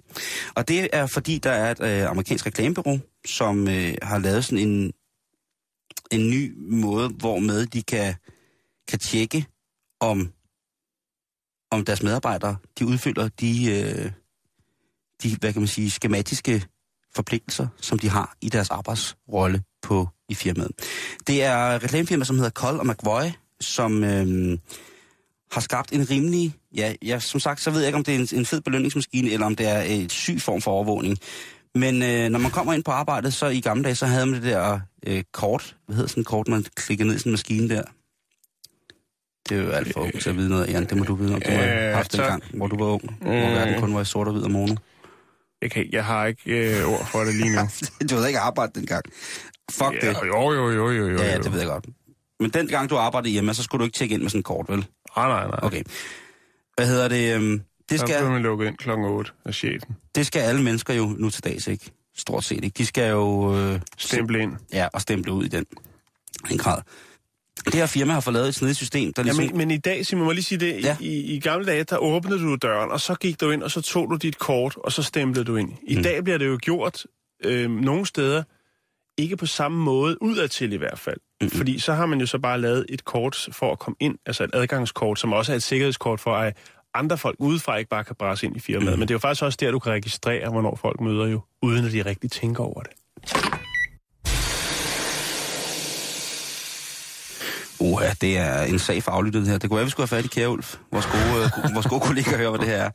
[0.56, 4.68] Og det er fordi, der er et øh, amerikansk reklamebureau, som øh, har lavet sådan
[4.68, 4.92] en,
[6.12, 8.16] en ny måde, hvormed de kan,
[8.88, 9.46] kan tjekke,
[10.00, 10.32] om,
[11.72, 14.12] om deres medarbejdere, de udfylder de, øh,
[15.24, 16.66] de, hvad kan man sige, skematiske
[17.16, 20.72] forpligtelser, som de har i deres arbejdsrolle på i firmaet.
[21.28, 23.24] Det er et reklamefirma, som hedder Kold og McVoy,
[23.60, 24.58] som øh,
[25.52, 28.20] har skabt en rimelig, ja, ja, som sagt, så ved jeg ikke, om det er
[28.20, 31.18] en, en fed belønningsmaskine, eller om det er et syg form for overvågning.
[31.80, 34.36] Men øh, når man kommer ind på arbejdet, så i gamle dage, så havde man
[34.36, 37.34] det der øh, kort, hvad hedder sådan et kort, man klikker ned i sådan en
[37.34, 37.84] maskine der.
[39.50, 40.86] Det er jo alt for ung til at vide noget, Jan.
[40.86, 41.42] Det må du vide om.
[41.42, 42.28] Du har Øh, haft en tak.
[42.30, 44.76] gang, hvor du var ung, hvor verden kun var i sort og hvid og mono.
[45.62, 47.62] Jeg, kan, jeg har ikke øh, ord for det lige nu.
[48.10, 49.06] du havde ikke arbejdet dengang.
[49.72, 50.04] Fuck det.
[50.08, 51.18] ja, jo, jo, jo, jo, jo.
[51.18, 51.86] Ja, ja, det ved jeg godt.
[52.40, 54.46] Men den gang, du arbejdede hjemme, så skulle du ikke tjekke ind med sådan et
[54.46, 54.78] kort, vel?
[55.18, 55.60] Nej, nej, nej.
[55.62, 55.84] Okay.
[56.76, 57.36] Hvad hedder det?
[57.36, 59.96] øhm, Det Så bliver skal, man lukket ind klokken 8 af chefen.
[60.16, 61.92] det skal alle mennesker jo nu til dags, ikke?
[62.18, 62.76] Stort set, ikke?
[62.78, 63.56] De skal jo...
[63.58, 64.54] Øh, Stemple ind.
[64.74, 65.66] Ja, og stemple ud i den,
[66.50, 66.82] den grad.
[67.66, 69.46] Det her firma har fået lavet et snedigt system, der Ja, ligesom...
[69.46, 70.74] men, men i dag, Simon, må lige sige det.
[70.74, 70.80] Ja.
[70.88, 70.98] Ja.
[71.00, 73.82] I, I gamle dage, der åbnede du døren, og så gik du ind, og så
[73.82, 75.72] tog du dit kort, og så stemplede du ind.
[75.88, 76.04] I Mm.
[76.04, 77.06] dag bliver det jo gjort
[77.46, 78.44] øh, nogle steder,
[79.18, 81.18] ikke på samme måde, udadtil i hvert fald.
[81.42, 81.50] Mm.
[81.50, 84.44] Fordi så har man jo så bare lavet et kort for at komme ind, altså
[84.44, 86.58] et adgangskort, som også er et sikkerhedskort for, at
[86.94, 88.94] andre folk udefra ikke bare kan brasse ind i firmaet.
[88.94, 89.00] Mm.
[89.00, 91.86] Men det er jo faktisk også der, du kan registrere, hvornår folk møder jo, uden
[91.86, 92.92] at de rigtig tænker over det.
[97.80, 99.58] Uha, det er en sag for aflyttet her.
[99.58, 102.02] Det kunne være, vi skulle have fat i Kære Ulf, vores gode, øh, vores gode
[102.02, 102.90] kollega, hører, hvad det her er.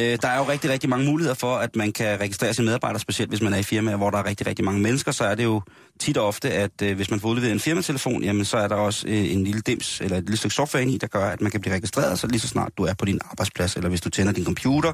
[0.00, 3.00] Øh, der er jo rigtig, rigtig mange muligheder for, at man kan registrere sine medarbejdere,
[3.00, 5.34] specielt hvis man er i firmaer, hvor der er rigtig, rigtig mange mennesker, så er
[5.34, 5.62] det jo
[6.00, 8.74] tit og ofte, at øh, hvis man får udleveret en firmatelefon, jamen så er der
[8.74, 11.40] også øh, en lille dims, eller et lille stykke software ind i, der gør, at
[11.40, 14.00] man kan blive registreret, så lige så snart du er på din arbejdsplads, eller hvis
[14.00, 14.92] du tænder din computer,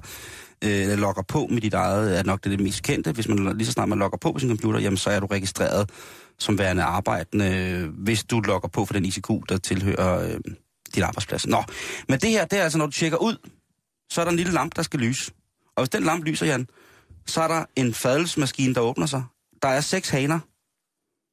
[0.64, 3.12] øh, eller logger på med dit eget, er nok det, det mest kendte.
[3.12, 5.26] Hvis man lige så snart man logger på på sin computer, jamen så er du
[5.26, 5.90] registreret
[6.38, 10.40] som værende arbejdende, hvis du logger på for den ICQ, der tilhører øh,
[10.94, 11.46] dit arbejdsplads.
[11.46, 11.64] Nå,
[12.08, 13.36] men det her, det er altså, når du tjekker ud,
[14.10, 15.32] så er der en lille lampe, der skal lyse.
[15.76, 16.66] Og hvis den lampe lyser, Jan,
[17.26, 19.24] så er der en fadelsmaskine, der åbner sig.
[19.62, 20.40] Der er seks haner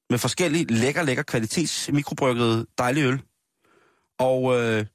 [0.10, 3.22] med forskellige lækker, lækker kvalitets mikrobryggede dejlig øl.
[4.20, 4.86] Og øh,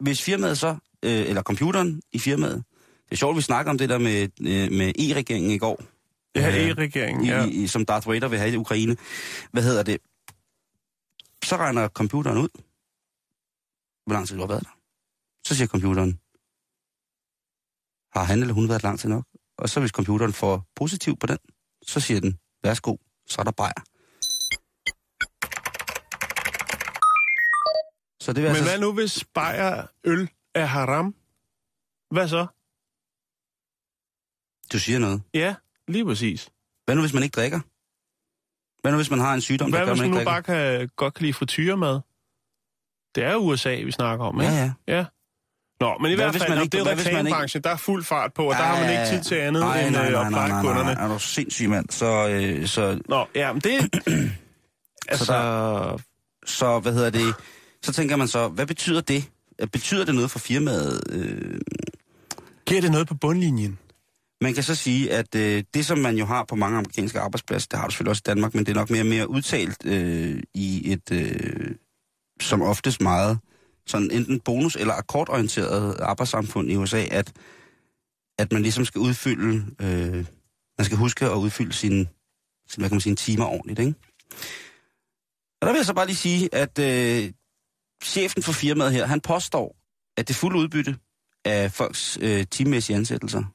[0.00, 2.64] hvis firmaet så, øh, eller computeren i firmaet,
[3.04, 5.82] det er sjovt, vi snakker om det der med, øh, med E-regeringen i går.
[6.36, 7.46] Ja, Øh, E-regeringen, i, ja.
[7.46, 8.96] i, som Darth Vader vil have i Ukraine.
[9.52, 9.98] Hvad hedder det?
[11.44, 12.48] Så regner computeren ud,
[14.06, 14.78] hvor lang tid du har været der.
[15.46, 16.20] Så siger computeren,
[18.16, 19.24] har han eller hun været lang tid nok?
[19.58, 21.38] Og så hvis computeren får positiv på den,
[21.82, 23.82] så siger den, værsgo, så er der bajer.
[28.20, 28.64] Så det Men altså...
[28.64, 31.14] hvad nu, hvis bajer øl er haram?
[32.10, 32.46] Hvad så?
[34.72, 35.22] Du siger noget.
[35.34, 35.54] Ja,
[35.88, 36.48] lige præcis.
[36.84, 37.60] Hvad nu, hvis man ikke drikker?
[38.82, 40.30] Hvad nu, hvis man har en sygdom, der Hvad gør, hvis man man ikke nu
[40.30, 40.52] drikker?
[40.54, 42.00] bare kan, godt kan lide frityremad?
[43.14, 44.52] Det er USA, vi snakker om, ikke?
[44.52, 44.96] Ja, ja.
[44.96, 45.04] ja.
[45.80, 47.70] Nå, men i Hvad hvert hvis fald, man ikke- det er man ikke- reklamebranchen, der
[47.70, 50.06] er fuld fart på, og der har man ikke tid til andet Ej, end nej,
[50.06, 50.94] øh, nej, at nej, pleje nej, kunderne.
[50.94, 51.90] Nej, er du sindssyg, mand?
[51.90, 53.80] Så, øh, så, Nå, ja, men det...
[55.08, 55.98] altså, der-
[56.46, 57.34] så, hvad hedder det?
[57.82, 59.30] Så tænker man så, hvad betyder det?
[59.72, 61.02] Betyder det noget for firmaet?
[61.10, 61.60] Øh,
[62.66, 63.78] giver det noget på bundlinjen?
[64.44, 67.68] Man kan så sige, at øh, det, som man jo har på mange amerikanske arbejdspladser,
[67.70, 69.86] det har du selvfølgelig også i Danmark, men det er nok mere og mere udtalt
[69.86, 71.74] øh, i et, øh,
[72.40, 73.38] som oftest meget,
[73.86, 77.32] sådan enten bonus- eller akkordorienteret arbejdssamfund i USA, at,
[78.38, 80.26] at man ligesom skal udfylde, øh,
[80.78, 82.06] man skal huske at udfylde sine,
[82.68, 83.94] sin, hvad kan man sige, timer ordentligt, ikke?
[85.60, 87.32] Og der vil jeg så bare lige sige, at øh,
[88.04, 89.76] chefen for firmaet her, han påstår,
[90.16, 90.96] at det fulde udbytte
[91.44, 93.53] af folks øh, timemæssige ansættelser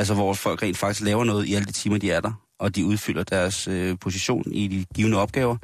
[0.00, 2.76] Altså hvor folk rent faktisk laver noget i alle de timer, de er der, og
[2.76, 5.56] de udfylder deres øh, position i de givende opgaver.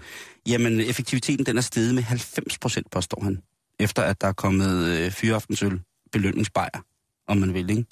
[0.48, 3.42] Jamen, effektiviteten den er steget med 90 procent, påstår han.
[3.80, 5.80] Efter at der er kommet øh, fyraftensøl
[6.12, 6.84] belønningsbajer,
[7.28, 7.84] om man vil, ikke?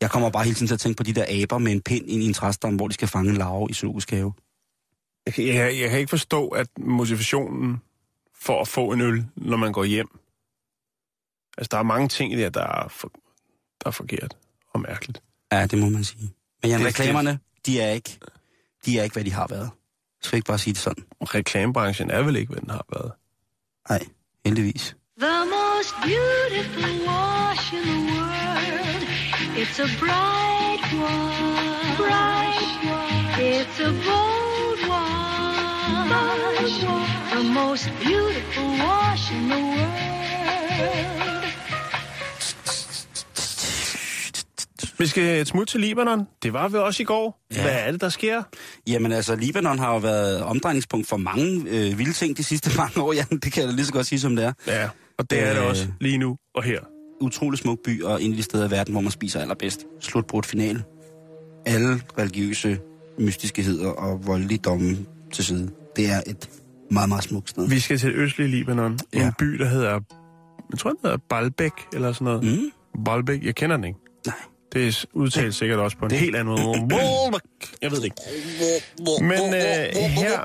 [0.00, 2.10] Jeg kommer bare hele tiden til at tænke på de der aber med en pind
[2.10, 4.32] ind i en træstam, hvor de skal fange en larve i zoologisk have.
[5.26, 7.80] Jeg, jeg, jeg kan ikke forstå, at motivationen
[8.34, 10.08] for at få en øl, når man går hjem...
[11.58, 13.12] Altså, der er mange ting i det, der er, for,
[13.84, 14.36] der er forkert
[14.72, 15.22] og mærkeligt.
[15.52, 16.32] Ja, det må man sige.
[16.62, 18.18] Men Jan, Det- reklamerne, de er ikke,
[18.86, 19.70] de er ikke, hvad de har været.
[20.22, 21.04] Skal vi ikke bare sige det sådan?
[21.22, 23.12] Reklamebranchen er vel ikke, hvad den har været.
[23.88, 24.06] Nej,
[24.46, 24.96] heldigvis.
[25.20, 29.02] The most beautiful wash in the world.
[29.60, 31.40] It's a bright wash.
[32.00, 33.40] Bright wash.
[33.50, 35.56] It's a bold wash.
[37.34, 41.25] The most beautiful wash in the world.
[44.98, 46.26] Vi skal et smut til Libanon.
[46.42, 47.46] Det var vi også i går.
[47.54, 47.62] Ja.
[47.62, 48.42] Hvad er det, der sker?
[48.86, 53.02] Jamen altså, Libanon har jo været omdrejningspunkt for mange øh, vilde ting de sidste mange
[53.02, 53.26] år, Jan.
[53.42, 54.52] Det kan jeg da lige så godt sige, som det er.
[54.66, 55.68] Ja, og det er det Øh.
[55.68, 56.80] også lige nu og her.
[57.20, 59.80] Utrolig smuk by, og en af de steder i verden, hvor man spiser allerbedst.
[60.00, 60.84] Slutbrudt finale.
[61.66, 62.78] Alle religiøse
[63.18, 64.96] mystiskeheder og voldeligdomme
[65.32, 65.70] til side.
[65.96, 66.50] Det er et
[66.90, 67.68] meget, meget smukt sted.
[67.68, 68.98] Vi skal til østlige Libanon.
[69.14, 69.18] Ja.
[69.20, 69.26] Ja.
[69.26, 70.00] En by, der hedder...
[70.70, 72.44] Jeg tror, den hedder Baalbek, eller sådan noget.
[72.44, 72.70] Mm?
[73.04, 73.98] Baalbek, jeg kender den ikke.
[74.26, 74.34] Nej.
[74.72, 77.40] Det er udtalt sikkert også på en helt anden måde.
[77.82, 78.16] Jeg ved det ikke.
[79.20, 79.60] Men øh,
[80.10, 80.44] her,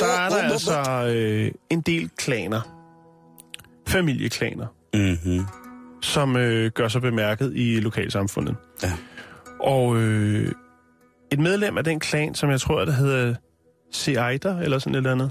[0.00, 2.60] der er der altså øh, en del klaner.
[3.88, 5.44] Familieklaner, Mm-hmm.
[6.02, 8.56] som øh, gør sig bemærket i lokalsamfundet.
[8.82, 8.92] Ja.
[9.60, 10.52] Og øh,
[11.32, 13.34] et medlem af den klan, som jeg tror, der hedder
[13.92, 15.30] Seaider, eller sådan et eller andet.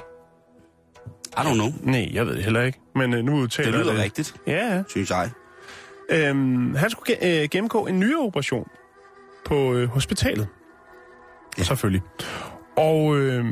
[1.37, 1.67] I don't know.
[1.83, 2.79] Nej, jeg ved det heller ikke.
[2.95, 4.01] Men øh, nu udtaler Det lyder det.
[4.03, 4.83] rigtigt, Ja, ja.
[4.89, 5.29] synes jeg.
[6.11, 8.67] Øhm, han skulle øh, gennemgå en ny operation
[9.45, 10.47] på øh, hospitalet.
[11.57, 11.63] Ja.
[11.63, 12.01] Selvfølgelig.
[12.77, 13.45] Og øh,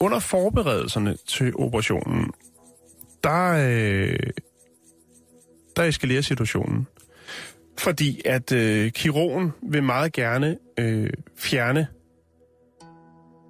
[0.00, 2.30] under forberedelserne til operationen,
[3.24, 4.18] der, øh,
[5.76, 6.86] der eskalerer situationen.
[7.78, 11.86] Fordi at øh, kirurgen vil meget gerne øh, fjerne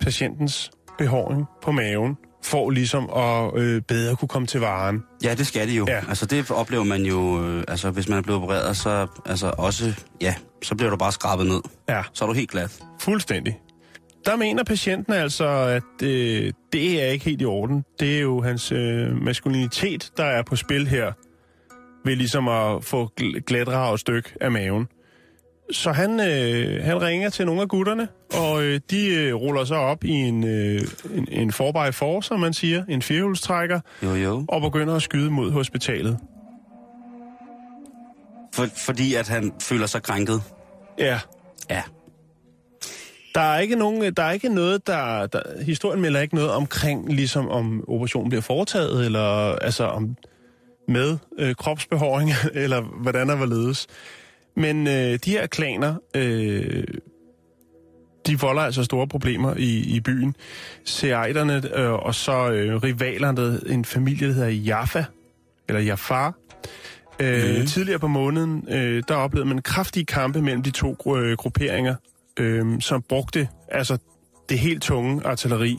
[0.00, 5.02] patientens behåring på maven, for ligesom at øh, bedre kunne komme til varen.
[5.24, 5.86] Ja, det skal det jo.
[5.88, 6.00] Ja.
[6.08, 9.92] Altså, det oplever man jo, øh, altså, hvis man er blevet opereret, så, altså, også,
[10.20, 11.60] ja, så bliver du bare skrabet ned.
[11.88, 12.02] Ja.
[12.12, 12.82] Så er du helt glat.
[13.00, 13.60] Fuldstændig.
[14.26, 17.84] Der mener patienten altså, at øh, det er ikke helt i orden.
[18.00, 21.12] Det er jo hans øh, maskulinitet, der er på spil her,
[22.04, 24.86] ved ligesom at få gl- glatrag styk af maven.
[25.74, 29.76] Så han, øh, han ringer til nogle af gutterne, og øh, de øh, ruller sig
[29.76, 30.80] op i en, øh,
[31.14, 34.44] en, en 4x4, som man siger, en firehjulstrækker, Jo, jo.
[34.48, 36.18] og begynder at skyde mod hospitalet.
[38.54, 40.42] For, fordi at han føler sig krænket.
[40.98, 41.20] Ja,
[41.70, 41.82] Ja.
[43.34, 47.12] Der er ikke nogen, der er ikke noget, der, der historien melder ikke noget omkring,
[47.12, 50.16] ligesom om operationen bliver foretaget, eller altså om
[50.88, 52.30] med øh, kropsbehåring,
[52.64, 53.86] eller hvordan der var ledes.
[54.56, 56.84] Men øh, de her klaner, øh,
[58.26, 60.36] de volder altså store problemer i, i byen.
[60.84, 65.04] Seaiderne øh, og så øh, rivalerne, en familie, der hedder Jaffa,
[65.68, 66.34] eller Jafar.
[67.20, 67.66] Øh, mm.
[67.66, 71.94] Tidligere på måneden, øh, der oplevede man kraftige kampe mellem de to gru- øh, grupperinger,
[72.36, 73.98] øh, som brugte altså
[74.48, 75.78] det helt tunge artilleri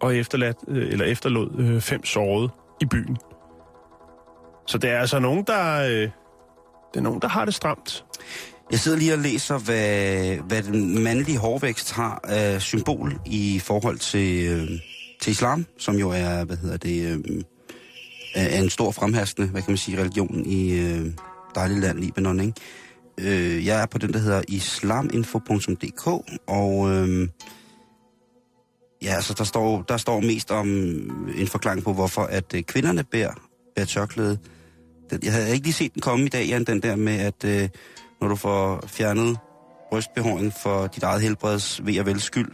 [0.00, 2.48] og efterladt, øh, eller efterlod øh, fem sårede
[2.80, 3.16] i byen.
[4.66, 6.08] Så det er altså nogen, der, øh,
[6.94, 8.04] det er nogen, der har det stramt.
[8.70, 13.98] Jeg sidder lige og læser, hvad, hvad den mandlige hårvækst har af symbol i forhold
[13.98, 14.68] til, øh,
[15.20, 17.42] til islam, som jo er, hvad hedder det, øh,
[18.34, 21.06] er en stor fremherskende, hvad kan man sige, religion i øh,
[21.54, 22.54] dejligt land Libanon, ikke?
[23.20, 26.06] Øh, jeg er på den, der hedder islaminfo.dk,
[26.46, 27.28] og øh,
[29.02, 30.68] ja, altså der står, der står mest om
[31.36, 33.34] en forklaring på, hvorfor at øh, kvinderne bærer,
[33.76, 34.38] bærer tørklæde.
[34.42, 34.53] øh,
[35.22, 37.68] jeg havde ikke lige set den komme i dag, Jan, den der med, at øh,
[38.20, 39.38] når du får fjernet
[39.90, 42.52] brystbehåring for dit eget helbreds ved og vel skyld,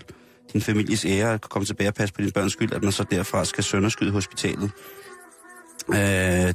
[0.52, 3.04] din families ære, at komme tilbage og passe på din børns skyld, at man så
[3.10, 4.70] derfra skal sønderskyde hospitalet.
[5.88, 5.98] Øh,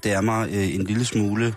[0.03, 1.53] det er mig øh, en lille smule, en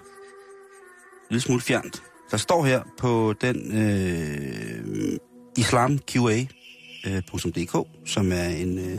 [1.30, 2.02] lille smule fjernt.
[2.30, 5.18] Der står her på den øh,
[5.56, 8.98] islamqa.dk, øh, som er en, øh,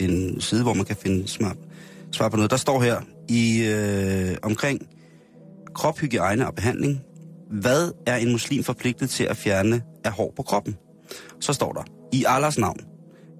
[0.00, 1.56] en side, hvor man kan finde smart,
[2.12, 2.50] svar på noget.
[2.50, 4.88] Der står her i øh, omkring
[5.74, 7.00] krophygiejne og behandling.
[7.50, 10.76] Hvad er en muslim forpligtet til at fjerne af hår på kroppen?
[11.40, 12.80] Så står der, i Allahs navn.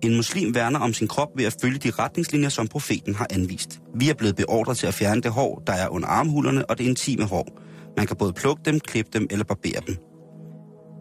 [0.03, 3.81] En muslim værner om sin krop ved at følge de retningslinjer, som profeten har anvist.
[3.95, 6.85] Vi er blevet beordret til at fjerne det hår, der er under armhulerne og det
[6.85, 7.49] intime hår.
[7.97, 9.97] Man kan både plukke dem, klippe dem eller barbere dem.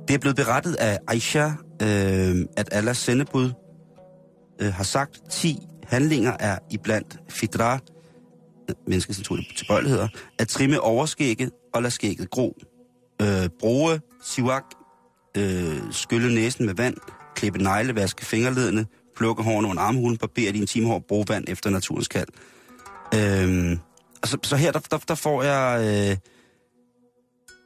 [0.08, 1.50] Det er blevet berettet af Aisha,
[1.82, 3.52] øh, at Allahs sendebud
[4.62, 7.80] øh, har sagt, 10 handlinger er iblandt fidra,
[8.88, 10.08] menneskets naturlige tilbøjeligheder,
[10.40, 12.58] at trimme overskægget og lade skægget gro.
[13.22, 14.64] Øh, bruge siwak,
[15.38, 16.98] øh, skylle næsen med vand,
[17.36, 22.08] klippe negle, vaske fingerledene, plukke hårene under armhulen, barbere din timehår, bruge vand efter naturens
[22.08, 22.28] kald.
[23.14, 23.78] Øh,
[24.24, 25.82] altså, så her, der, der, der får jeg...
[26.12, 26.18] Øh,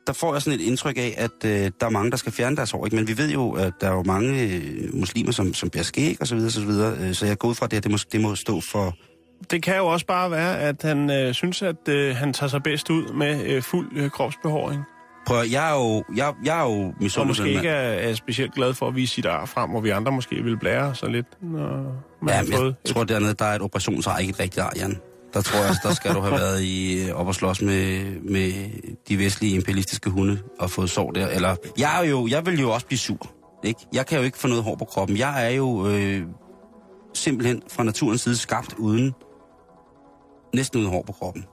[0.07, 2.55] der får jeg sådan et indtryk af, at øh, der er mange, der skal fjerne
[2.55, 2.85] deres hår.
[2.85, 2.95] Ikke?
[2.95, 6.17] Men vi ved jo, at der er jo mange øh, muslimer, som, som bærer skæg
[6.19, 6.97] og så videre, så videre.
[6.99, 8.97] Øh, så jeg går ud fra det, at det må, det må stå for...
[9.51, 12.63] Det kan jo også bare være, at han øh, synes, at øh, han tager sig
[12.63, 14.83] bedst ud med øh, fuld øh, kropsbehåring.
[15.27, 17.27] Prøv, jeg er jo, jeg, jeg er jo Og misundelig.
[17.27, 17.55] måske mand.
[17.55, 20.35] ikke er, er specielt glad for at vise sit ar frem, hvor vi andre måske
[20.43, 21.67] vil blære så lidt, når
[22.21, 22.53] man Ja, men
[22.85, 24.97] jeg tror dernede, der er et operationsar, ikke et rigtigt ar, Jan.
[25.33, 28.51] Der tror jeg, der skal du have været i, øh, op og slås med, med
[29.09, 31.27] de vestlige imperialistiske hunde og fået sår der.
[31.27, 33.31] Eller, jeg, er jo, jeg vil jo også blive sur.
[33.63, 33.79] Ikke?
[33.93, 35.17] Jeg kan jo ikke få noget hår på kroppen.
[35.17, 36.21] Jeg er jo øh,
[37.13, 39.13] simpelthen fra naturens side skabt uden,
[40.55, 41.45] næsten uden hår på kroppen.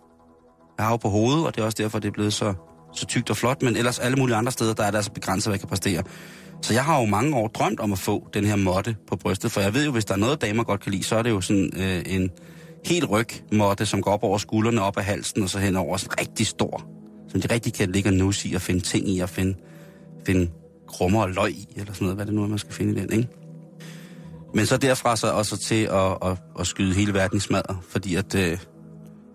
[0.79, 2.55] Jeg har jo på hovedet, og det er også derfor, det er blevet så,
[2.93, 5.51] så tykt og flot, men ellers alle mulige andre steder, der er der altså begrænset,
[5.51, 6.03] hvad jeg kan præstere.
[6.63, 9.53] Så jeg har jo mange år drømt om at få den her måtte på brystet,
[9.53, 11.31] for jeg ved jo, hvis der er noget, damer godt kan lide, så er det
[11.31, 12.31] jo sådan øh, en
[12.85, 15.97] helt ryg måtte, som går op over skuldrene, op ad halsen, og så hen over
[15.97, 16.87] sådan rigtig stor,
[17.29, 19.55] som de rigtig kan ligge og nusse i og finde ting i, og finde,
[20.27, 20.51] finde
[20.89, 23.03] krummer og løg i, eller sådan noget, hvad det nu er, man skal finde i
[23.03, 23.29] den, ikke?
[24.55, 28.15] Men så derfra så også til at, at, at skyde hele verden i smadret, fordi
[28.15, 28.59] at, øh,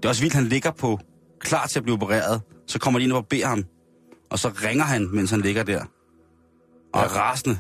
[0.04, 1.00] det er også vildt, han ligger på,
[1.40, 3.64] klar til at blive opereret, så kommer de ind og beder ham,
[4.30, 5.86] og så ringer han, mens han ligger der,
[6.94, 7.60] og er rasende.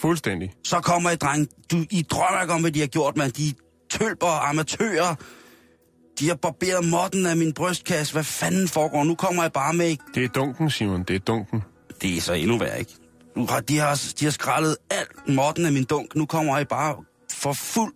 [0.00, 0.52] Fuldstændig.
[0.64, 1.48] Så kommer I, dreng.
[1.70, 3.32] Du, I drømmer ikke om, hvad de har gjort, mand.
[3.32, 3.52] De er
[3.90, 5.14] tølper og amatører.
[6.18, 8.12] De har barberet måtten af min brystkasse.
[8.12, 9.04] Hvad fanden foregår?
[9.04, 9.96] Nu kommer jeg bare med...
[10.14, 11.02] Det er dunken, Simon.
[11.02, 11.62] Det er dunken.
[12.02, 12.92] Det er så endnu værre, ikke?
[13.36, 16.16] Nu har, de, har, de har skrællet alt måtten af min dunk.
[16.16, 16.96] Nu kommer jeg bare
[17.32, 17.94] for fuld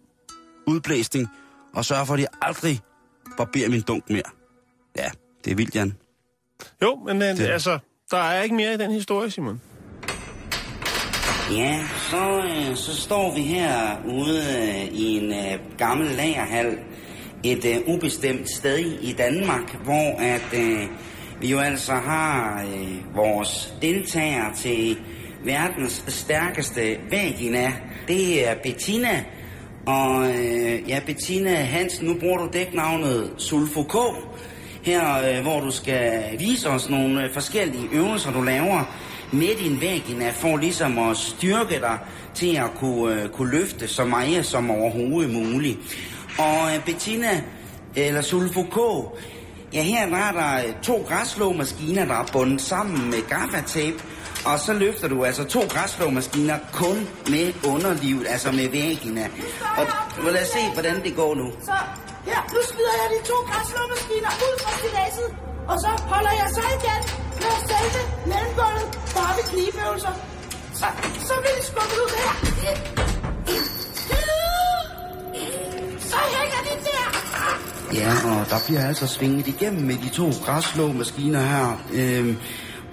[0.66, 1.28] udblæsning
[1.74, 2.80] og sørger for, at de aldrig
[3.36, 4.22] barberer min dunk mere.
[4.96, 5.10] Ja,
[5.44, 5.94] det er vildt, Jan.
[6.82, 7.78] Jo, men øh, Det- altså,
[8.10, 9.60] der er ikke mere i den historie, Simon.
[11.52, 16.78] Ja, så, øh, så står vi her ude øh, i en gammel lagerhal
[17.44, 20.80] et øh, ubestemt sted i Danmark, hvor at øh,
[21.40, 24.98] vi jo altså har øh, vores deltager til
[25.44, 27.72] verdens stærkeste vagina.
[28.08, 29.24] Det er Bettina.
[29.86, 33.96] Og øh, ja, Bettina Hansen, nu bruger du dæknavnet Sulfo K.
[34.82, 38.96] Her, øh, hvor du skal vise os nogle øh, forskellige øvelser, du laver
[39.32, 41.98] med din vagina, for ligesom at styrke dig
[42.34, 45.78] til at kunne, øh, kunne løfte så meget som overhovedet muligt.
[46.38, 47.42] Og øh, Bettina,
[47.96, 48.78] eller Sulfo K,
[49.74, 54.02] ja her der er der øh, to græsslåmaskiner, der er bundet sammen med gaffatape,
[54.50, 56.96] og så løfter du altså to græsslåmaskiner kun
[57.30, 59.24] med underlivet, altså med vagina.
[59.78, 61.46] Og lad os se, hvordan det går nu.
[61.68, 61.76] Så
[62.28, 65.28] her, nu smider jeg de to græsslåmaskiner ud fra stiladset,
[65.70, 67.02] og så holder jeg så igen
[67.42, 70.14] med selve mellemgulvet for oppe knibeøvelser.
[70.80, 70.86] Så,
[71.28, 72.32] så bliver det skubbet ud her.
[76.10, 77.06] Så hænger de der.
[78.00, 81.80] Ja, og der bliver altså svinget igennem med de to græsslåmaskiner her.
[81.92, 82.36] Øhm,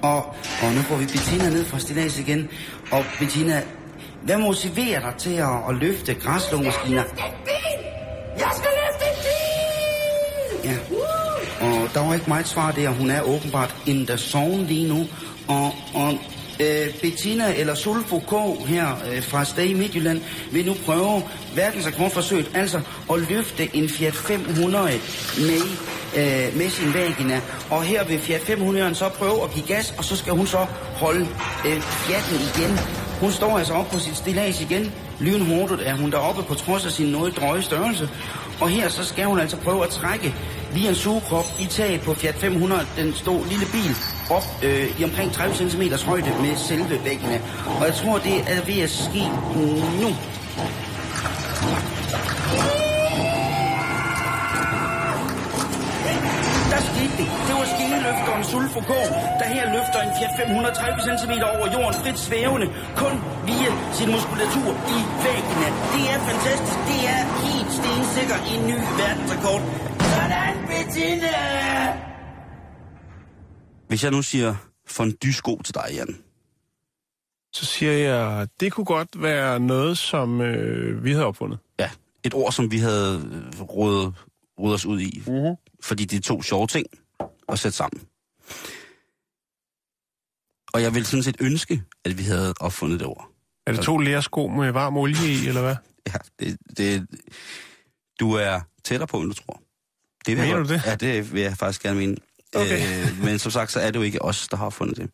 [0.03, 2.49] og, og nu får vi Bettina ned fra stillads igen.
[2.91, 3.63] Og Bettina,
[4.23, 6.13] hvad motiverer dig til at, at løfte
[7.45, 7.79] bil!
[8.37, 10.69] Jeg skal løfte en bil!
[10.69, 10.77] Ja.
[11.65, 12.89] Og der var ikke meget svar der.
[12.89, 15.07] Hun er åbenbart in the zone lige nu.
[15.47, 16.17] Og, og
[16.59, 21.23] øh, Bettina eller Sulfo K her øh, fra Sted i Midtjylland vil nu prøve
[21.55, 22.81] verdensrekordforsøget, altså
[23.13, 24.87] at løfte en Fiat 500
[25.37, 25.61] med,
[26.17, 27.41] øh, med sin vagina.
[27.69, 30.65] Og her vil Fiat 500 så prøve at give gas, og så skal hun så
[30.95, 31.27] holde
[31.65, 32.79] øh, Fiaten igen.
[33.19, 34.91] Hun står altså op på sit stillads igen.
[35.19, 38.09] Lynhurtigt er hun deroppe på trods af sin noget drøje størrelse.
[38.61, 40.35] Og her så skal hun altså prøve at trække
[40.73, 43.95] via en sugekrop i taget på Fiat 500, den stod lille bil,
[44.29, 47.41] op øh, i omkring 30 cm højde med selve væggene.
[47.79, 49.23] Og jeg tror, det er ved at ske
[50.01, 50.09] nu.
[56.71, 57.27] Der skete det.
[57.47, 58.93] Det var skineløfteren Sulfo K,
[59.39, 62.67] der her løfter en Fiat 530 cm over jorden frit svævende,
[63.01, 63.15] kun
[63.49, 65.67] via sin muskulatur i væggene.
[65.93, 66.79] Det er fantastisk.
[66.89, 69.61] Det er helt stensikker en ny verdensrekord.
[70.13, 72.12] Sådan, Bettina!
[73.93, 74.55] Hvis jeg nu siger
[74.87, 76.17] fondue-sko til dig, Jan.
[77.53, 81.59] Så siger jeg, det kunne godt være noget, som øh, vi havde opfundet.
[81.79, 81.89] Ja,
[82.23, 84.13] et ord, som vi havde øh, rådet,
[84.59, 85.23] rådet os ud i.
[85.27, 85.55] Mhm.
[85.83, 86.87] Fordi det er to sjove ting
[87.49, 88.01] at sætte sammen.
[90.73, 93.29] Og jeg vil sådan set ønske, at vi havde opfundet det ord.
[93.67, 95.75] Er det to lærsko med varm olie i, eller hvad?
[96.13, 97.07] Ja, det, det,
[98.19, 99.61] du er tættere på, end du tror.
[100.25, 100.85] Det vil Mener jeg du det?
[100.85, 102.15] Ja, det vil jeg faktisk gerne mene.
[102.55, 103.03] Okay.
[103.03, 105.09] Øh, men som sagt, så er det jo ikke os, der har fundet det.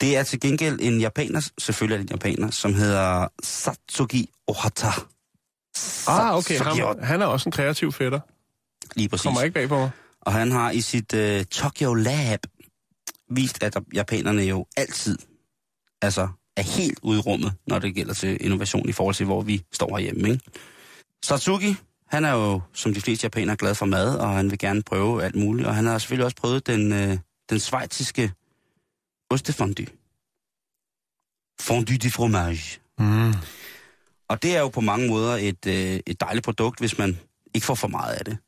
[0.00, 4.90] Det er til gengæld en japaner, selvfølgelig er det en japaner, som hedder Satsuki Ohata.
[6.06, 6.58] Ah, okay.
[6.58, 8.20] Ham, han er også en kreativ fætter.
[8.96, 9.22] Lige præcis.
[9.22, 9.90] Kommer ikke bag på mig.
[10.20, 12.40] Og han har i sit uh, Tokyo Lab
[13.30, 15.18] vist, at japanerne jo altid
[16.02, 19.42] altså, er helt ude i rummet, når det gælder til innovation i forhold til, hvor
[19.42, 20.30] vi står herhjemme.
[20.30, 20.44] Ikke?
[21.24, 21.76] Satsuki,
[22.08, 25.24] han er jo, som de fleste japanere, glad for mad, og han vil gerne prøve
[25.24, 25.68] alt muligt.
[25.68, 27.18] Og han har selvfølgelig også prøvet den, øh,
[27.50, 28.32] den svejtiske
[29.30, 29.86] ostefondue.
[31.60, 32.80] Fondue de fromage.
[32.98, 33.32] Mm.
[34.28, 37.18] Og det er jo på mange måder et, øh, et dejligt produkt, hvis man
[37.54, 38.38] ikke får for meget af det.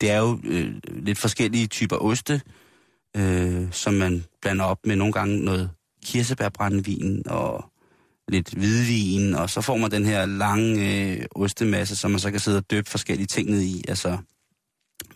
[0.00, 2.40] Det er jo øh, lidt forskellige typer oste,
[3.16, 5.70] øh, som man blander op med nogle gange noget
[6.04, 7.72] kirsebærbrændevin og
[8.28, 12.40] lidt hvidvin, og så får man den her lange øh, ostemasse, som man så kan
[12.40, 13.84] sidde og døbe forskellige ting ned i.
[13.88, 14.18] Altså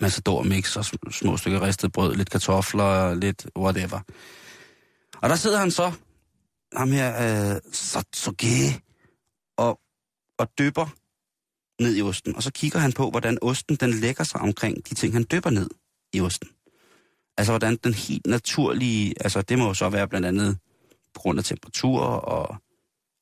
[0.01, 4.01] massador mix og små stykker ristet brød, lidt kartofler lidt whatever.
[5.23, 5.93] Og der sidder han så,
[6.77, 8.81] ham her, øh, Satsuki,
[9.57, 9.81] og,
[10.39, 10.87] og dypper
[11.83, 12.37] ned i osten.
[12.37, 15.51] Og så kigger han på, hvordan osten den lægger sig omkring de ting, han dypper
[15.51, 15.71] ned
[16.13, 16.49] i osten.
[17.39, 19.15] Altså, hvordan den helt naturlige...
[19.21, 20.59] Altså, det må jo så være blandt andet
[21.15, 22.57] på grund af temperatur og,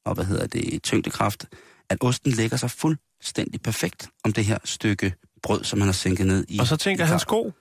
[0.04, 1.46] og hvad hedder det, tyngdekraft,
[1.90, 6.26] at osten lægger sig fuldstændig perfekt om det her stykke brød, som han har sænket
[6.26, 6.58] ned i.
[6.58, 7.52] Og så tænker han sko.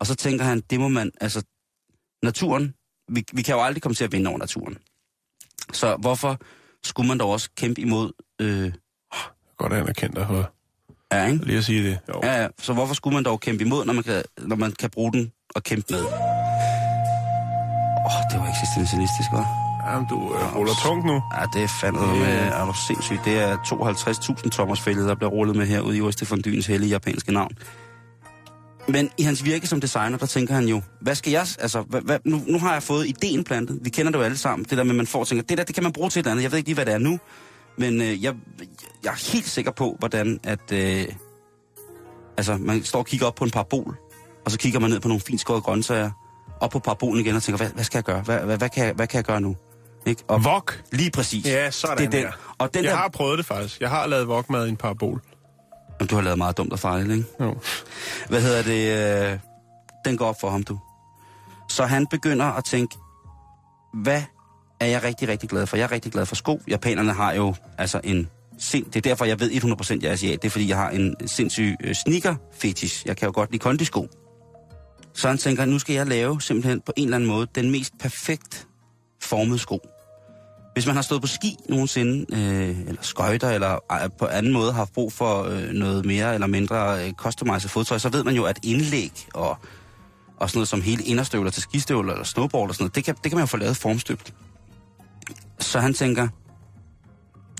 [0.00, 1.10] Og så tænker han, det må man...
[1.20, 1.42] Altså,
[2.22, 2.74] naturen...
[3.10, 4.78] Vi, vi kan jo aldrig komme til at vinde over naturen.
[5.72, 6.38] Så hvorfor
[6.84, 8.12] skulle man dog også kæmpe imod...
[8.40, 8.72] Øh,
[9.56, 10.52] Godt anerkendt dig for
[11.12, 11.44] ja, ikke?
[11.44, 11.98] lige at sige det.
[12.08, 12.20] Jo.
[12.22, 14.90] Ja, ja, så hvorfor skulle man dog kæmpe imod, når man kan, når man kan
[14.90, 16.00] bruge den og kæmpe med?
[16.00, 16.12] Åh,
[18.04, 19.67] oh, det var eksistentialistisk, hva'?
[19.88, 21.12] Jamen, du øh, ruller tungt nu.
[21.12, 23.20] Ja, det er fandme med, er du sindssygt.
[23.24, 27.32] Det er 52.000 Thomas fælde, der bliver rullet med her ude i Ostefondyens hellige japanske
[27.32, 27.52] navn.
[28.88, 32.00] Men i hans virke som designer, der tænker han jo, hvad skal jeg, altså, hvad,
[32.00, 33.78] hvad, nu, nu har jeg fået ideen plantet.
[33.82, 34.66] Vi kender det jo alle sammen.
[34.70, 36.32] Det der med, man får tænker, det der, det kan man bruge til et eller
[36.32, 36.42] andet.
[36.42, 37.18] Jeg ved ikke lige, hvad det er nu.
[37.76, 38.34] Men øh, jeg,
[39.04, 40.72] jeg er helt sikker på, hvordan at...
[40.72, 41.04] Øh,
[42.36, 43.96] altså, man står og kigger op på en parabol,
[44.44, 46.10] og så kigger man ned på nogle fint skårede grøntsager,
[46.60, 48.20] op på parabolen igen og tænker, hvad, hvad skal jeg gøre?
[48.20, 49.56] Hvad, hvad, hvad, kan jeg, hvad kan jeg gøre nu?
[50.08, 50.24] Ikke?
[50.28, 50.82] Og Vok.
[50.92, 51.46] Lige præcis.
[51.46, 52.24] Ja, sådan det er den.
[52.24, 52.32] der.
[52.58, 53.80] Og den jeg der, har prøvet det faktisk.
[53.80, 55.20] Jeg har lavet vokmad i en parabol.
[56.10, 57.24] Du har lavet meget dumt og farligt, ikke?
[57.40, 57.56] Jo.
[58.28, 59.32] Hvad hedder det?
[59.32, 59.38] Øh,
[60.04, 60.78] den går op for ham, du.
[61.68, 62.96] Så han begynder at tænke,
[63.94, 64.22] hvad
[64.80, 65.76] er jeg rigtig, rigtig glad for?
[65.76, 66.60] Jeg er rigtig glad for sko.
[66.68, 68.28] Japanerne har jo altså en...
[68.60, 70.42] Sind, det er derfor, jeg ved 100% jeg er asiat.
[70.42, 73.02] Det er fordi, jeg har en sindssyg øh, sneaker-fetish.
[73.06, 74.08] Jeg kan jo godt lide kondisko.
[75.14, 77.92] Så han tænker, nu skal jeg lave simpelthen på en eller anden måde den mest
[78.00, 78.66] perfekt
[79.22, 79.80] formede sko.
[80.78, 84.72] Hvis man har stået på ski nogensinde, øh, eller skøjter, eller øh, på anden måde
[84.72, 88.34] har haft brug for øh, noget mere eller mindre øh, customized fodtøj, så ved man
[88.34, 89.56] jo, at indlæg og,
[90.36, 93.14] og sådan noget som hele inderstøvler til skistøvler eller snowboard og sådan noget, det kan,
[93.14, 94.34] det kan man jo få lavet formstøbt.
[95.58, 96.28] Så han tænker,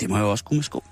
[0.00, 0.84] det må jeg jo også kunne med sko.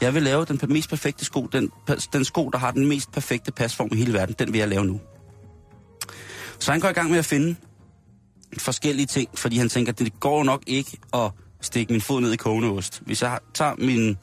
[0.00, 1.70] Jeg vil lave den mest perfekte sko, den,
[2.12, 4.84] den sko, der har den mest perfekte pasform i hele verden, den vil jeg lave
[4.84, 5.00] nu.
[6.58, 7.56] Så han går i gang med at finde
[8.58, 11.30] forskellige ting, fordi han tænker, at det går nok ikke at
[11.60, 13.02] stikke min fod ned i kogende ost.
[13.06, 14.16] Hvis jeg tager min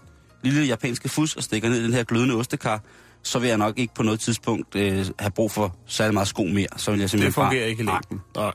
[0.43, 2.83] lille japanske fus og stikker ned i den her glødende ostekar,
[3.23, 6.43] så vil jeg nok ikke på noget tidspunkt øh, have brug for særlig meget sko
[6.43, 6.67] mere.
[6.77, 7.69] Så vil jeg simpelthen Det fungerer bare...
[7.69, 7.93] ikke i Nej.
[7.93, 8.21] længden.
[8.35, 8.51] Nej.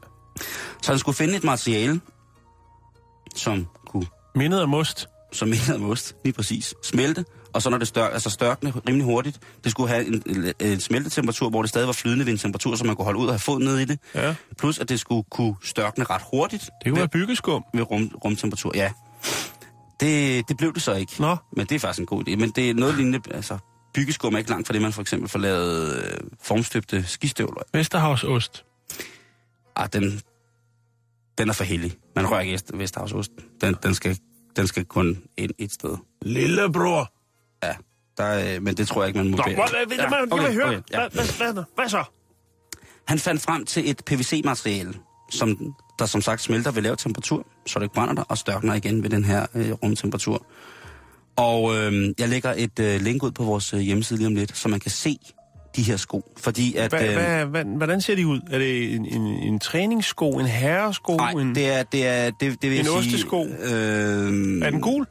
[0.83, 2.01] Så han skulle finde et materiale,
[3.37, 5.09] som kunne Mindet af must.
[5.33, 7.24] som mindede om ost, lige præcis, smelte,
[7.57, 9.41] og så når det stør, altså størkne rimelig hurtigt.
[9.65, 10.23] Det skulle have en,
[10.61, 13.27] en, smeltetemperatur, hvor det stadig var flydende ved en temperatur, så man kunne holde ud
[13.27, 13.99] og have fod ned i det.
[14.15, 14.35] Ja.
[14.59, 17.65] Plus at det skulle kunne størkne ret hurtigt Det kunne ved, være byggeskum.
[17.75, 18.73] ved rum, rumtemperatur.
[18.75, 18.93] Ja,
[20.01, 21.13] det, det blev det så ikke.
[21.19, 21.37] Nå.
[21.57, 22.37] Men det er faktisk en god idé.
[22.37, 23.59] Men det er noget lignende, altså
[23.95, 27.63] byggeskum er ikke langt fra det, man for eksempel får lavet øh, formstøbte skistøvler.
[27.73, 28.65] Vesterhavsost.
[29.77, 30.21] Ah, den,
[31.39, 31.93] den er for heldig.
[32.17, 33.31] Man rører ikke Vest- Vesterhavsost.
[33.61, 34.19] Den, den, skal,
[34.57, 35.97] den skal kun ind et sted.
[36.23, 37.13] Lillebror.
[37.65, 37.73] Ja,
[38.19, 39.55] der, øh, men det tror jeg ikke, man må Nå, hvad,
[39.87, 40.67] hvad, Ja, hvad, okay, okay, høre.
[40.67, 40.99] okay, ja.
[40.99, 42.05] Hvad, hvad, hvad, hvad så?
[43.09, 44.95] Han fandt frem til et PVC-materiale,
[45.31, 48.75] som der som sagt smelter ved lav temperatur, så det ikke brænder der, og størkner
[48.75, 50.47] igen ved den her øh, rumtemperatur.
[51.37, 54.57] Og øh, jeg lægger et øh, link ud på vores øh, hjemmeside lige om lidt,
[54.57, 55.19] så man kan se
[55.77, 56.33] de her sko.
[56.37, 56.91] Fordi at...
[56.91, 58.41] Hvad, øh, hvad, hvordan ser de ud?
[58.51, 61.17] Er det en, en, en træningssko, en herresko?
[61.17, 62.97] nej, en, det er, det er, det, det vil En jeg sige...
[62.99, 63.45] ostesko?
[63.45, 65.07] Øh, Er den gul?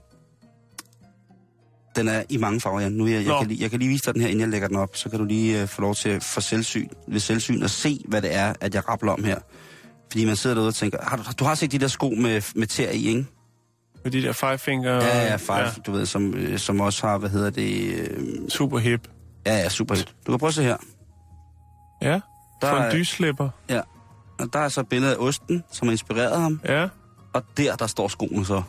[1.95, 2.89] Den er i mange farver, ja.
[2.89, 3.39] Nu, jeg, jeg, Nå.
[3.39, 4.95] kan, lige- jeg kan lige vise dig den her, inden jeg lægger den op.
[4.95, 8.21] Så kan du lige uh, få lov til for selvsyn, ved selvsyn at se, hvad
[8.21, 9.39] det er, at jeg rappler om her.
[10.11, 12.41] Fordi man sidder derude og tænker, har du, du har set de der sko med,
[12.55, 13.25] med tær i, ikke?
[14.03, 14.91] Med de der five finger...
[14.93, 15.69] Ja, ja, five, ja.
[15.85, 17.93] du ved, som, øh, som også har, hvad hedder det...
[17.95, 19.07] Øh, Super hip.
[19.45, 20.15] ja, ja, super hit.
[20.27, 20.77] Du kan prøve at se her.
[22.01, 22.07] Ja.
[22.11, 22.19] Der
[22.61, 22.89] Der er- er...
[22.91, 23.49] Fondyslipper.
[23.69, 23.81] Ja.
[24.39, 26.59] Og der er så et billede af osten, som har inspireret ham.
[26.65, 26.87] Ja.
[27.33, 28.61] Og der, der står skoene så.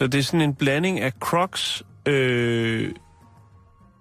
[0.00, 2.90] Så det er sådan en blanding af Crocs øh,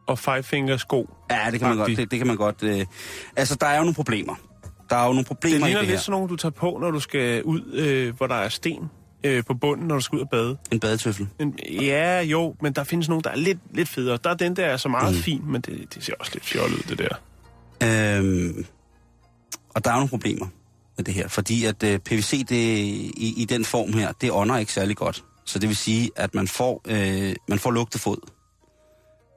[0.07, 1.09] og five finger sko.
[1.31, 1.97] Ja, det kan man godt.
[1.97, 2.63] Det, det kan man godt.
[2.63, 2.85] Øh.
[3.35, 4.35] Altså, der er jo nogle problemer.
[4.89, 6.01] Der er jo nogle Det problemer i ligner det lidt her.
[6.01, 8.89] sådan nogle, du tager på, når du skal ud, øh, hvor der er sten
[9.23, 10.57] øh, på bunden, når du skal ud og bade.
[10.71, 11.27] En badetøffel.
[11.39, 14.17] En, ja, jo, men der findes nogle, der er lidt, lidt federe.
[14.23, 15.21] Der er den, der er så meget mm.
[15.21, 18.17] fin, men det, det ser også lidt fjollet ud, det der.
[18.17, 18.65] Øhm,
[19.69, 20.47] og der er nogle problemer
[20.97, 24.57] med det her, fordi at øh, PVC det, i, i den form her, det ånder
[24.57, 25.23] ikke særlig godt.
[25.49, 28.17] Så det vil sige, at man får, øh, man får lugtefod.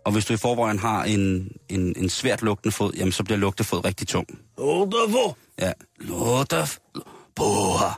[0.05, 3.39] Og hvis du i forvejen har en, en, en svært lugtende fod, jamen så bliver
[3.39, 4.27] lugtefod rigtig tung.
[4.59, 5.35] Lugtefod?
[5.59, 7.03] Ja, lugtefod.
[7.37, 7.91] Poha.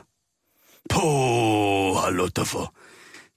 [0.89, 2.67] Poha, lugtefod.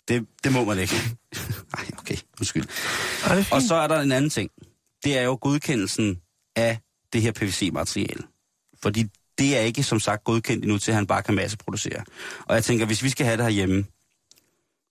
[0.09, 0.95] Det, det må man ikke.
[1.77, 2.65] Nej, okay, undskyld.
[3.53, 4.51] Og så er der en anden ting.
[5.05, 6.21] Det er jo godkendelsen
[6.57, 6.79] af
[7.13, 8.23] det her PVC-materiale.
[8.83, 9.05] Fordi
[9.39, 12.05] det er ikke, som sagt, godkendt endnu til, at han bare kan masseproducere.
[12.41, 13.85] Og jeg tænker, hvis vi skal have det herhjemme,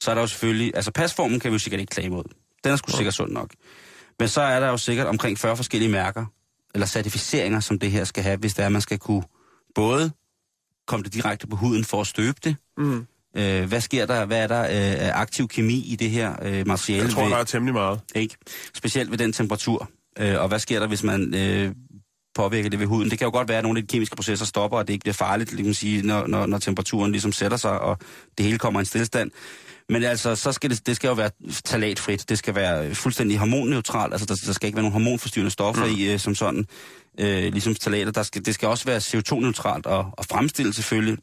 [0.02, 0.72] så er der jo selvfølgelig...
[0.76, 2.24] Altså, pasformen kan vi jo sikkert ikke klage imod.
[2.64, 3.50] Den er sgu sikkert sund nok.
[4.20, 6.26] Men så er der jo sikkert omkring 40 forskellige mærker,
[6.74, 9.24] eller certificeringer, som det her skal have, hvis det er, at man skal kunne
[9.76, 10.12] både
[10.88, 12.56] komme det direkte på huden for at støbe det.
[12.78, 13.06] Mm.
[13.38, 14.26] Øh, hvad sker der?
[14.26, 17.04] Hvad er der øh, af aktiv kemi i det her øh, materiale?
[17.06, 18.00] Jeg tror, ved- der er temmelig meget.
[18.16, 18.36] ikke?
[18.76, 19.90] Specielt ved den temperatur.
[20.20, 21.76] Øh, og hvad sker der, hvis man øh,
[22.36, 23.10] påvirker det ved huden?
[23.12, 25.04] Det kan jo godt være, at nogle af de kemiske processer stopper, og det ikke
[25.04, 27.98] bliver farligt, man sige, når, når, når temperaturen ligesom sætter sig, og
[28.38, 29.32] det hele kommer i en stillestand.
[29.90, 31.30] Men altså, så skal det, det skal jo være
[31.66, 32.30] talatfrit.
[32.30, 34.14] Det skal være fuldstændig hormonneutralt.
[34.14, 35.92] Altså, der, der skal ikke være nogen hormonforstyrrende stoffer mm.
[35.92, 36.66] i, øh, som sådan,
[37.20, 38.12] øh, ligesom talater.
[38.12, 41.18] Der skal, det skal også være CO2-neutralt og, og fremstillet selvfølgelig.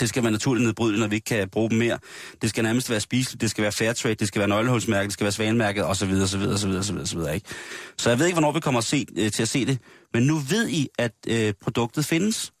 [0.00, 1.98] Det skal være naturligt nedbrydeligt, når vi ikke kan bruge dem mere.
[2.42, 5.12] Det skal nærmest være spiseligt, det skal være fair trade, det skal være nøglehulsmærket, det
[5.12, 6.10] skal være svanemærket, osv.
[6.22, 7.18] osv., osv., osv., osv.
[7.34, 7.46] Ikke?
[7.98, 9.78] Så jeg ved ikke, hvornår vi kommer at se, øh, til at se det.
[10.14, 12.52] Men nu ved I, at øh, produktet findes,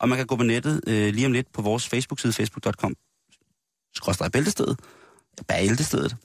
[0.00, 2.94] og man kan gå på nettet øh, lige om lidt på vores Facebook-side, facebook.com,
[3.96, 4.80] skråstrej bæltestedet,
[5.48, 6.16] bæltestedet,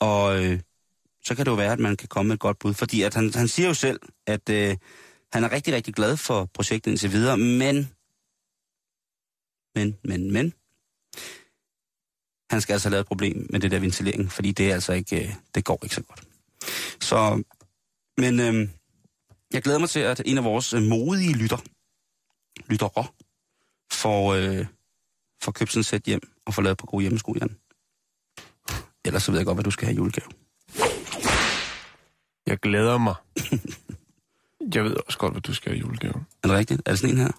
[0.00, 0.60] og øh,
[1.24, 2.74] så kan det jo være, at man kan komme med et godt bud.
[2.74, 4.76] Fordi at han, han siger jo selv, at øh,
[5.32, 7.88] han er rigtig, rigtig glad for projektet indtil videre, men
[9.74, 10.54] men, men, men.
[12.50, 15.24] Han skal altså lave et problem med det der ventilering, fordi det er altså ikke,
[15.24, 16.22] øh, det går ikke så godt.
[17.00, 17.42] Så,
[18.16, 18.68] men øh,
[19.52, 21.58] jeg glæder mig til, at en af vores øh, modige lytter,
[22.70, 23.06] lyttere,
[23.92, 24.66] får, øh,
[25.42, 27.56] får købt sådan et sæt hjem og får lavet på gode hjemmesko, Jan.
[29.04, 30.28] Ellers så ved jeg godt, hvad du skal have i julegave.
[32.46, 33.14] Jeg glæder mig.
[34.74, 36.24] Jeg ved også godt, hvad du skal have i julegave.
[36.42, 36.82] Er det rigtigt?
[36.86, 37.30] Er det sådan en her?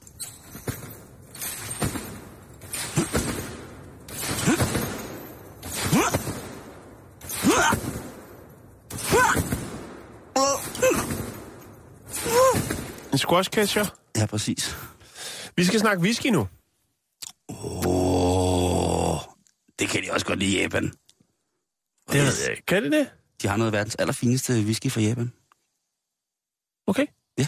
[13.12, 13.86] En squash catcher.
[14.18, 14.78] Ja, præcis.
[15.56, 16.48] Vi skal snakke whisky nu.
[17.50, 18.09] Oh,
[19.80, 20.84] det kan de også godt lide i Japan.
[22.12, 22.66] Det ved jeg ikke.
[22.66, 23.12] Kan det det?
[23.42, 25.34] De har noget af verdens allerfineste whisky fra Japan.
[26.88, 27.06] Okay.
[27.38, 27.46] Ja.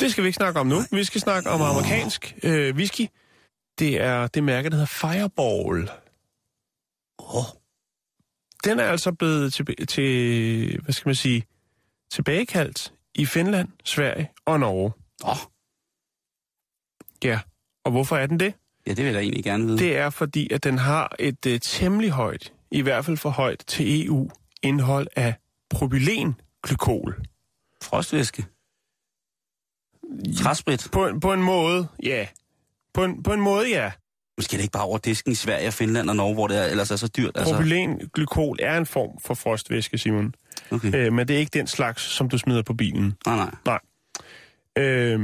[0.00, 0.76] Det skal vi ikke snakke om nu.
[0.92, 3.06] Vi skal snakke om amerikansk øh, whisky.
[3.78, 5.90] Det er det mærke, der hedder Fireball.
[7.18, 7.44] Åh, oh,
[8.64, 11.46] Den er altså blevet til, til hvad skal man sige,
[12.10, 14.92] tilbagekaldt i Finland, Sverige og Norge.
[15.24, 15.36] oh.
[17.24, 17.40] Ja.
[17.84, 18.54] Og hvorfor er den det?
[18.86, 19.78] Ja, det vil jeg egentlig gerne vide.
[19.78, 23.64] Det er fordi, at den har et uh, temmelig højt, i hvert fald for højt
[23.66, 24.30] til EU,
[24.62, 25.34] indhold af
[25.70, 27.22] propylenglykol.
[27.82, 28.44] Frostvæske.
[30.36, 30.88] Træsprit.
[30.92, 32.26] På, en- på en måde, ja.
[32.94, 33.92] På en, på en måde, ja.
[34.38, 36.64] Måske er det ikke bare over disken i Sverige, Finland og Norge, hvor det er,
[36.64, 37.36] ellers er så dyrt.
[37.36, 37.54] Altså.
[37.54, 40.34] Propylenglykol er en form for frostvæske, Simon.
[40.70, 40.94] Okay.
[40.94, 43.14] Øh, men det er ikke den slags, som du smider på bilen.
[43.26, 43.54] Nej, nej.
[43.64, 43.78] Nej.
[44.84, 45.20] Øh,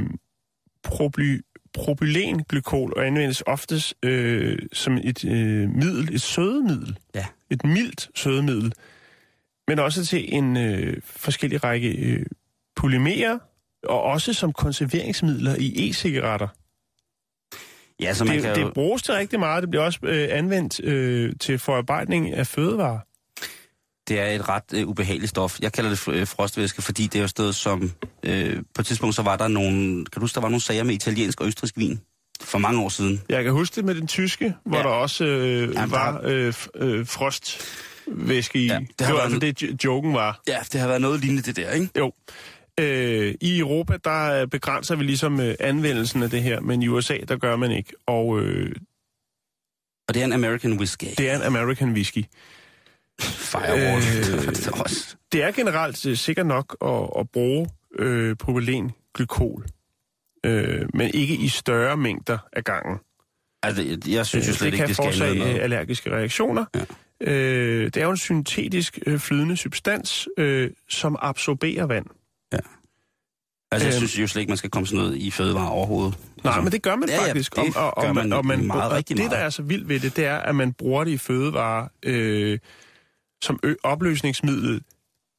[0.83, 1.41] proply,
[1.73, 6.97] propylenglykol anvendes oftest øh, som et øh, middel, et sødemiddel.
[7.15, 7.25] Ja.
[7.49, 8.73] Et mildt sødemiddel.
[9.67, 12.25] Men også til en øh, forskellig række øh,
[12.75, 13.39] polymerer,
[13.83, 16.47] og også som konserveringsmidler i e-cigaretter.
[17.99, 18.65] Ja, så man Det, kan jo...
[18.65, 19.61] det bruges til rigtig meget.
[19.61, 22.99] Det bliver også øh, anvendt øh, til forarbejdning af fødevarer.
[24.07, 25.59] Det er et ret øh, ubehageligt stof.
[25.61, 27.91] Jeg kalder det øh, frostvæske, fordi det er jo sted, som...
[28.23, 29.95] Øh, på et tidspunkt, så var der nogle...
[30.05, 32.01] Kan du huske, der var nogle sager med italiensk og østrisk vin?
[32.41, 33.21] For mange år siden.
[33.29, 34.83] Jeg kan huske det med den tyske, hvor Ja.
[34.83, 38.67] der også øh, Jamen, var øh, øh, frostvæske i.
[38.67, 40.41] Ja, det det, var været altså det, jo- joken var.
[40.47, 41.89] Ja, det har været noget lignende det der, ikke?
[41.97, 42.11] Jo.
[42.79, 46.87] Øh, I Europa, der øh, begrænser vi ligesom øh, anvendelsen af det her, men i
[46.87, 47.93] USA, der gør man ikke.
[48.07, 48.75] Og øh,
[50.07, 51.05] Og det er en American whisky.
[51.17, 52.23] det er en American whisky.
[53.21, 53.97] Firewall.
[53.97, 54.55] Øh,
[55.31, 59.65] det er er generelt øh, sikkert nok at, at bruge øh, propylenglykol,
[60.43, 62.99] øh, men ikke i større mængder af gangen.
[63.63, 65.63] Altså, jeg, synes jo Øh, slet det ikke, kan det skal forårsage ændre øh, noget.
[65.63, 66.65] allergiske reaktioner.
[66.75, 66.85] Ja.
[67.21, 72.05] Øh, det er jo en syntetisk øh, flydende substans, øh, som absorberer vand.
[73.73, 76.17] Altså, jeg synes jo slet ikke, man skal komme sådan noget i fødevare overhovedet.
[76.43, 77.55] Nej, altså, men det gør man ja, ja, faktisk.
[77.55, 79.99] det og, og, gør man og, man, meget, og det, der er så vildt ved
[79.99, 82.59] det, det er, at man bruger det i fødevarer øh,
[83.43, 84.81] som ø- opløsningsmiddel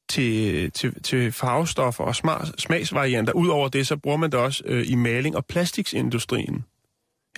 [0.08, 3.32] til, til, til farvestoffer og smag, smagsvarianter.
[3.32, 6.64] Udover det, så bruger man det også øh, i maling- og plastiksindustrien.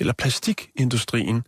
[0.00, 1.42] Eller plastikindustrien.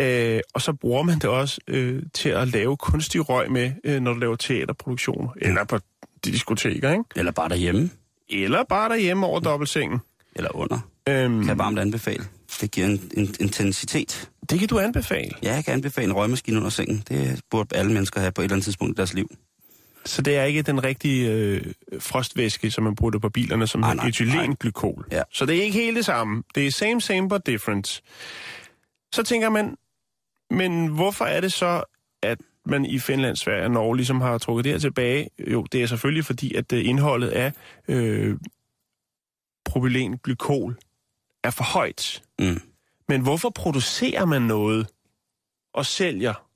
[0.00, 4.00] Øh, og så bruger man det også øh, til at lave kunstig røg med, øh,
[4.00, 5.28] når du laver teaterproduktioner.
[5.40, 5.78] Eller på
[6.24, 7.04] diskoteker, ikke?
[7.16, 7.90] Eller bare derhjemme.
[8.28, 9.98] Eller bare derhjemme over dobbeltsengen.
[10.36, 10.78] Eller under.
[11.08, 12.24] Øhm, Kan jeg varmt anbefale.
[12.60, 14.30] Det giver en, en intensitet.
[14.50, 15.30] det kan du anbefale.
[15.42, 17.04] Ja, jeg kan anbefale en røgmaskine under sengen.
[17.08, 19.30] Det burde alle mennesker have på et eller andet tidspunkt i deres liv.
[20.04, 21.62] Så det er ikke den rigtige øh,
[21.98, 25.06] frostvæske, som man bruger på bilerne, som nej, etylenglykol.
[25.12, 25.22] Ja.
[25.32, 26.42] Så det er ikke helt det samme.
[26.54, 28.02] Det er same, same, but different.
[29.12, 29.76] Så tænker man,
[30.50, 31.82] men hvorfor er det så,
[32.22, 35.28] at man i Finland, Sverige og Norge ligesom har trukket det her tilbage?
[35.38, 37.52] Jo, det er selvfølgelig fordi, at øh, indholdet af
[37.88, 38.36] øh,
[39.64, 40.76] propylenglykol
[41.44, 42.22] er for højt.
[42.38, 42.60] Mm.
[43.08, 44.88] Men hvorfor producerer man noget
[45.74, 46.46] og sælger?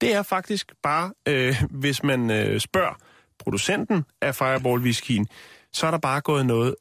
[0.00, 2.94] Det er faktisk bare, øh, hvis man øh, spørger
[3.38, 5.28] producenten af Fireball whiskyen,
[5.72, 6.74] så er der bare gået noget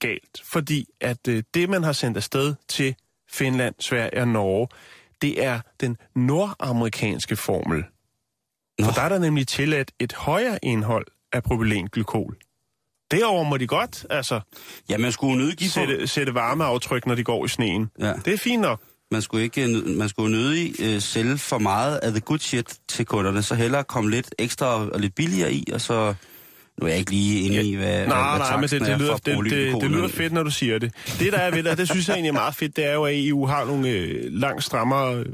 [0.00, 0.42] galt.
[0.44, 2.94] Fordi at øh, det, man har sendt afsted til
[3.30, 4.68] Finland, Sverige og Norge,
[5.22, 7.84] det er den nordamerikanske formel.
[8.78, 8.84] Nå.
[8.84, 12.36] For der er der nemlig tilladt et højere indhold af propylenglykol.
[13.14, 14.40] Derover må de godt altså,
[14.88, 15.72] Ja, man skulle nødig give på...
[15.72, 17.90] sætte, sætte varmeaftryk, når de går i sneen.
[18.00, 18.12] Ja.
[18.24, 18.80] Det er fint nok.
[19.10, 23.06] Man skulle ikke man skulle nødig øh, sælge for meget af the good shit til
[23.06, 26.14] kunderne, så hellere komme lidt ekstra og lidt billigere i, og så...
[26.80, 28.88] Nu er jeg ikke lige inde i, hvad, hvad, Nej, hvad nej, men det, det,
[28.88, 30.92] er lyder, det, det, det lyder fedt, når du siger det.
[31.18, 33.04] Det, der er ved det, det synes jeg egentlig er meget fedt, det er jo,
[33.04, 35.24] at EU har nogle øh, langt strammere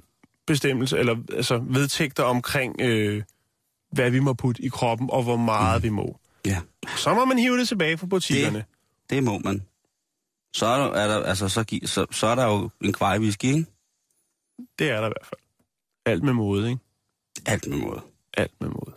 [0.46, 3.22] bestemmelser, eller altså vedtægter omkring, øh,
[3.92, 5.84] hvad vi må putte i kroppen, og hvor meget mm.
[5.84, 6.19] vi må.
[6.46, 6.60] Ja,
[6.96, 8.58] Så må man hive det tilbage fra butikkerne.
[8.58, 8.66] det,
[9.10, 9.62] det må man.
[10.52, 13.44] Så er der, er der, altså, så, så, så er der jo en kvej whisky,
[13.44, 13.66] ikke?
[14.78, 15.40] Det er der i hvert fald.
[16.06, 16.80] Alt med måde, ikke?
[17.46, 18.00] Alt med måde.
[18.36, 18.94] Alt med måde.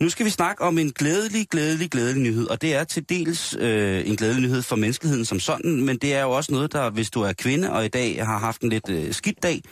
[0.00, 3.56] Nu skal vi snakke om en glædelig, glædelig, glædelig nyhed, og det er til dels
[3.58, 6.90] øh, en glædelig nyhed for menneskeheden som sådan, men det er jo også noget, der,
[6.90, 9.62] hvis du er kvinde og i dag har haft en lidt øh, skidt dag,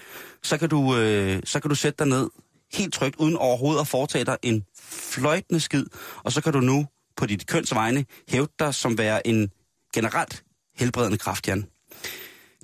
[0.43, 2.31] så kan, du, øh, så kan du sætte dig ned
[2.73, 5.85] helt trygt, uden overhovedet at foretage dig en fløjtende skid,
[6.17, 9.51] og så kan du nu på dit kønsvegne hæve dig som være en
[9.95, 10.45] generelt
[10.77, 11.67] helbredende kraft, Jan.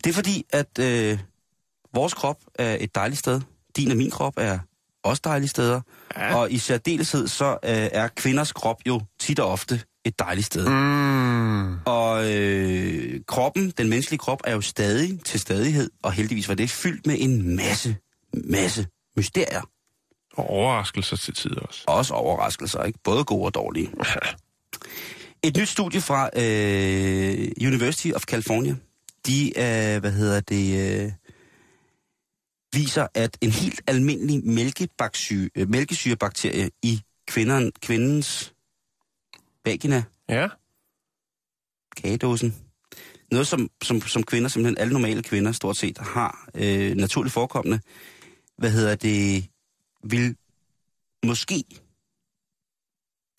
[0.05, 1.19] Det er fordi, at øh,
[1.95, 3.41] vores krop er et dejligt sted.
[3.77, 4.59] Din og min krop er
[5.05, 5.81] også dejlige steder.
[6.17, 6.35] Ja.
[6.35, 7.59] Og i særdeleshed så øh,
[7.93, 10.69] er kvinders krop jo tit og ofte et dejligt sted.
[10.69, 11.79] Mm.
[11.85, 16.71] Og øh, kroppen, den menneskelige krop, er jo stadig til stadighed, og heldigvis var det
[16.71, 17.97] fyldt med en masse,
[18.45, 18.87] masse
[19.17, 19.63] mysterier.
[20.37, 21.85] Og overraskelser til tider også.
[21.87, 22.99] Også overraskelser, ikke?
[23.05, 23.91] Både gode og dårlige.
[25.43, 28.75] Et nyt studie fra øh, University of California,
[29.27, 31.13] de, øh, hvad hedder det, øh,
[32.73, 38.55] viser, at en helt almindelig mælkesyre, øh, mælkesyrebakterie i kvinderen, kvindens
[39.65, 40.49] vagina, Ja.
[41.97, 42.55] kagedåsen,
[43.31, 47.81] noget som, som, som kvinder, simpelthen alle normale kvinder stort set har øh, naturligt forekommende,
[48.59, 49.49] hvad hedder det,
[50.05, 50.37] vil
[51.27, 51.65] måske,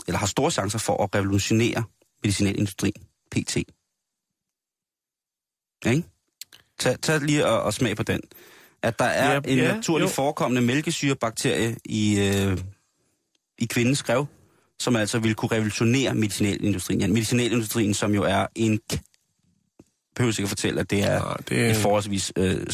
[0.08, 1.84] eller har store chancer for at revolutionere
[2.24, 3.56] medicinalindustrien, PT.
[5.86, 6.04] Ikke?
[6.80, 8.22] Tag, tag lige og, og smag på den.
[8.84, 10.14] At der er Ja, en ja, naturligt jo.
[10.16, 12.58] forekommende mælkesyrebakterie i, øh,
[13.60, 14.26] i kvindens skrev,
[14.80, 17.02] som altså vil kunne revolutionere medicinalindustrien.
[17.02, 18.80] Ja, medicinalindustrien, som jo er en...
[20.16, 22.68] behøver ikke at fortælle, at det er Ja, det- et forholdsvis øh,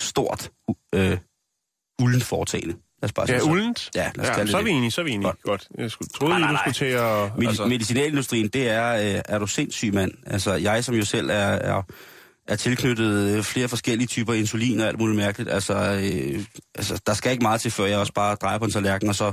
[0.00, 0.50] stort
[0.94, 1.18] øh,
[2.02, 3.90] ulden foretagende Lad os bare Ja, uldent?
[3.94, 5.26] Ja, lad os ja så er vi enige, så er vi enige.
[5.26, 5.42] Godt.
[5.42, 5.68] Godt.
[5.78, 7.30] Jeg skulle, troede, Nej, nej, nej, du skulle til at...
[7.38, 10.12] Medi- altså, Medicinalindustrien, det er, øh, er du sindssyg mand.
[10.26, 11.82] Altså, jeg som jo selv er, er,
[12.48, 15.50] er tilknyttet øh, flere forskellige typer insulin og alt muligt mærkeligt.
[15.50, 18.70] Altså, øh, altså, der skal ikke meget til, før jeg også bare drejer på en
[18.70, 19.32] tallerken, og så,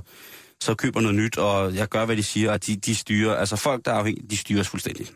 [0.62, 3.36] så køber noget nyt, og jeg gør, hvad de siger, og de, de styrer.
[3.36, 5.08] Altså, folk, der er afhængige, de styres fuldstændig.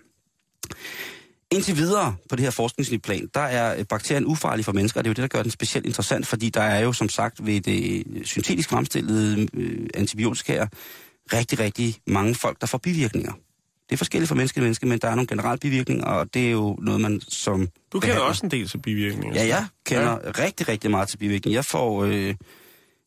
[1.51, 5.09] Indtil videre på det her forskningsplan, der er øh, bakterien ufarlig for mennesker, og det
[5.09, 7.61] er jo det, der gør den specielt interessant, fordi der er jo som sagt ved
[7.61, 10.67] det øh, syntetisk fremstillede øh, antibiotika
[11.33, 13.33] rigtig, rigtig mange folk, der får bivirkninger.
[13.89, 16.47] Det er forskelligt fra menneske til menneske, men der er nogle generelle bivirkninger, og det
[16.47, 17.69] er jo noget, man som...
[17.93, 19.41] du kender behandler- også en del til bivirkninger.
[19.41, 20.43] Ja, jeg kender ja.
[20.43, 21.57] rigtig, rigtig meget til bivirkninger.
[21.57, 22.03] Jeg får...
[22.03, 22.35] Øh,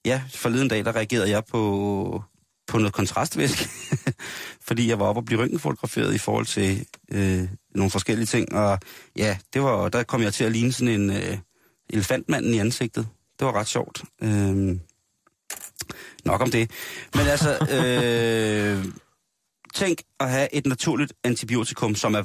[0.04, 2.22] ja, forleden dag, der reagerede jeg på,
[2.66, 3.68] på noget kontrastvæske,
[4.68, 8.78] fordi jeg var oppe og blive røntgenfotograferet i forhold til øh, nogle forskellige ting, og
[9.16, 11.38] ja, det var, der kom jeg til at ligne sådan en øh,
[11.90, 13.08] elefantmanden i ansigtet.
[13.38, 14.02] Det var ret sjovt.
[14.22, 14.76] Øh,
[16.24, 16.70] nok om det.
[17.14, 18.84] Men altså, øh,
[19.76, 22.22] tænk at have et naturligt antibiotikum, som er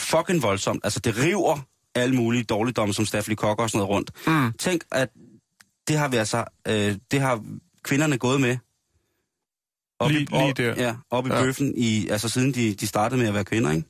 [0.00, 0.80] fucking voldsomt.
[0.84, 1.58] Altså, det river
[1.94, 4.10] alle mulige dårligdomme, som stafylokokker og sådan noget rundt.
[4.26, 4.52] Mm.
[4.58, 5.08] Tænk, at
[5.88, 7.44] det har vi altså, øh, det har
[7.82, 8.56] kvinderne gået med.
[9.98, 10.74] Op Lige- i, op, lige der.
[10.86, 11.42] Ja, op i Ja.
[11.42, 13.84] bøffen, i, altså siden de, de startede med at være kvinder, ikke?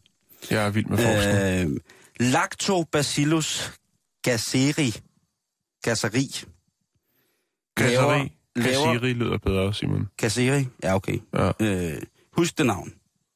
[0.51, 1.75] Jeg er vild med forskning.
[1.75, 1.81] Øh,
[2.33, 3.73] Lactobacillus
[4.23, 4.95] gasseri.
[5.83, 6.45] Gasseri.
[7.77, 8.33] Kasseri.
[8.57, 10.09] laver- Kasseri lyder bedre, Simon.
[10.17, 10.67] Gasseri?
[10.83, 11.19] Ja, okay.
[11.35, 11.51] Ja.
[11.61, 12.03] Øh,
[12.33, 12.93] husk det navn.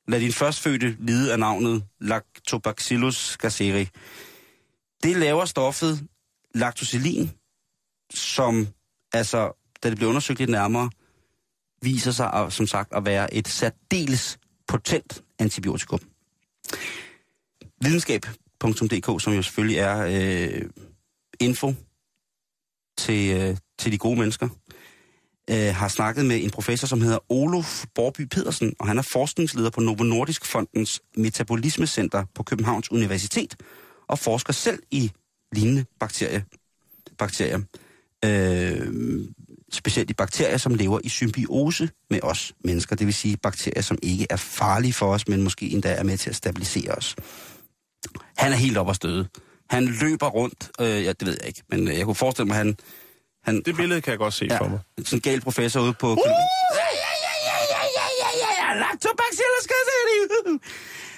[0.09, 3.89] Lad din førstfødte lide af navnet Lactobacillus gasseri.
[5.03, 6.09] Det laver stoffet
[6.55, 7.31] lactosilin,
[8.15, 8.69] som
[9.13, 9.53] altså,
[9.83, 10.91] da det bliver undersøgt lidt nærmere,
[11.83, 14.39] viser sig at, som sagt at være et særdeles
[14.69, 16.01] potent antibiotikum.
[17.81, 20.71] Videnskab.dk, som jo selvfølgelig er øh,
[21.41, 21.75] info
[22.99, 24.49] til, øh, til de gode mennesker,
[25.51, 29.71] øh, har snakket med en professor, som hedder Olof Borby Pedersen, og han er forskningsleder
[29.71, 33.57] på Novo Nordisk Fondens Metabolismecenter på Københavns Universitet,
[34.09, 35.13] og forsker selv i
[35.53, 36.41] lignende bakterier.
[37.19, 37.61] bakterier.
[38.25, 38.91] Øh,
[39.73, 43.99] specielt i bakterier, som lever i symbiose med os mennesker, det vil sige bakterier, som
[44.03, 47.17] ikke er farlige for os, men måske endda er med til at stabilisere os.
[48.37, 49.29] Han er helt op at støde.
[49.71, 52.55] Han løber rundt, øh, ja, det ved jeg ikke, men øh, jeg kunne forestille mig,
[52.55, 52.77] at han,
[53.45, 54.79] han, det billede kan jeg godt se ja, for mig.
[54.99, 56.13] Sådan en gal professor ude på...
[56.13, 56.19] Uh!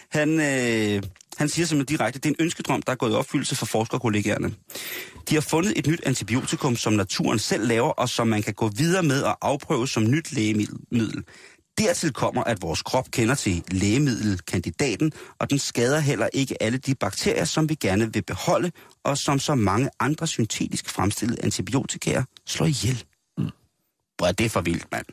[0.09, 1.03] Han, øh,
[1.37, 3.67] han siger simpelthen direkte, at det er en ønskedrøm, der er gået i opfyldelse for
[3.67, 4.55] forskerkollegerne.
[5.29, 8.69] De har fundet et nyt antibiotikum, som naturen selv laver, og som man kan gå
[8.69, 11.25] videre med og afprøve som nyt lægemiddel.
[11.79, 16.95] Dertil kommer, at vores krop kender til lægemiddelkandidaten, og den skader heller ikke alle de
[16.95, 18.73] bakterier, som vi gerne vil beholde,
[19.05, 23.05] og som så mange andre syntetisk fremstillede antibiotikaer slår ihjel.
[23.39, 23.51] Mm.
[24.25, 25.07] Er det for vildt, mand.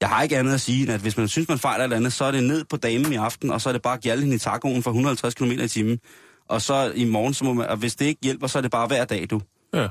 [0.00, 1.96] Jeg har ikke andet at sige, end at hvis man synes, man fejler et eller
[1.96, 4.00] andet, så er det ned på damen i aften, og så er det bare at
[4.00, 6.00] gjalde hende i tacoen for 150 km i timen.
[6.48, 8.70] Og så i morgen, så må man, og hvis det ikke hjælper, så er det
[8.70, 9.40] bare hver dag, du.
[9.74, 9.80] Ja.
[9.80, 9.90] Jeg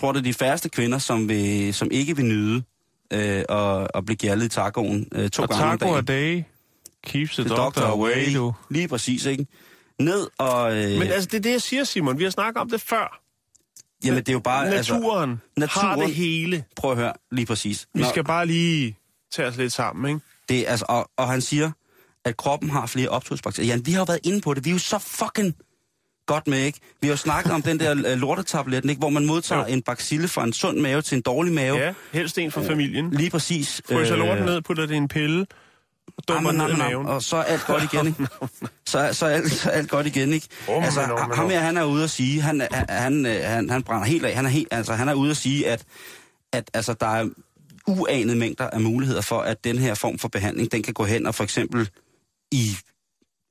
[0.00, 2.62] tror, det er de færreste kvinder, som, vil, som ikke vil nyde
[3.12, 6.04] øh, at, at blive gjaldet i tacoen øh, to Og gange om taco a dagen.
[6.06, 6.42] day
[7.06, 8.54] keeps the, The doctor, away, du.
[8.70, 9.46] Lige præcis, ikke?
[10.00, 10.76] Ned og...
[10.76, 12.18] Øh, Men altså, det er det, jeg siger, Simon.
[12.18, 13.20] Vi har snakket om det før.
[14.04, 14.70] jamen, det er jo bare...
[14.70, 16.64] Naturen, Altså, naturen har det hele.
[16.76, 17.86] prøv at høre, lige præcis.
[17.94, 18.96] Vi Nå, skal bare lige
[19.32, 20.20] tage os lidt sammen, ikke?
[20.48, 21.70] det, altså, og, og han siger,
[22.24, 23.68] at kroppen har flere optugsbakterier.
[23.68, 24.64] Jan, vi har jo været inde på det.
[24.64, 25.54] Vi er jo så fucking
[26.28, 26.78] godt med, ikke?
[27.00, 29.00] Vi har jo snakket om den der øh, lortetabletten, ikke?
[29.00, 29.72] Hvor man modtager Jo.
[29.74, 31.76] en bacille fra en sund mave til en dårlig mave.
[31.76, 33.10] Ja, helst en fra familien.
[33.10, 33.82] Lige præcis.
[33.88, 35.46] Fryser Øh, lorten ned, putter det i en pille,
[36.16, 37.06] og dummer ned i maven.
[37.06, 38.26] Og så er alt godt igen, ikke?
[38.86, 40.46] Så, så, er alt, så er alt godt igen, ikke?
[40.68, 43.70] Åh, altså, men, ham her, han er ude at sige, han, han, han, øh, han,
[43.70, 44.34] han brænder helt af.
[44.34, 45.84] Han er, helt, altså, han er ude at sige, at,
[46.52, 47.28] at altså, der er
[47.86, 51.26] uanede mængder af muligheder for, at den her form for behandling, den kan gå hen
[51.26, 51.90] og for eksempel
[52.52, 52.76] i,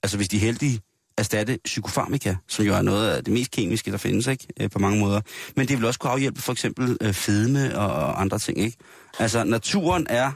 [0.03, 0.82] altså hvis de er heldige,
[1.18, 4.47] erstatte psykofarmika, som jo er noget af det mest kemiske, der findes, ikke?
[4.59, 5.22] Øh, På mange måder.
[5.55, 8.78] Men det vil også kunne afhjælpe for eksempel øh, fedme og, andre ting, ikke?
[9.20, 10.32] Altså, naturen er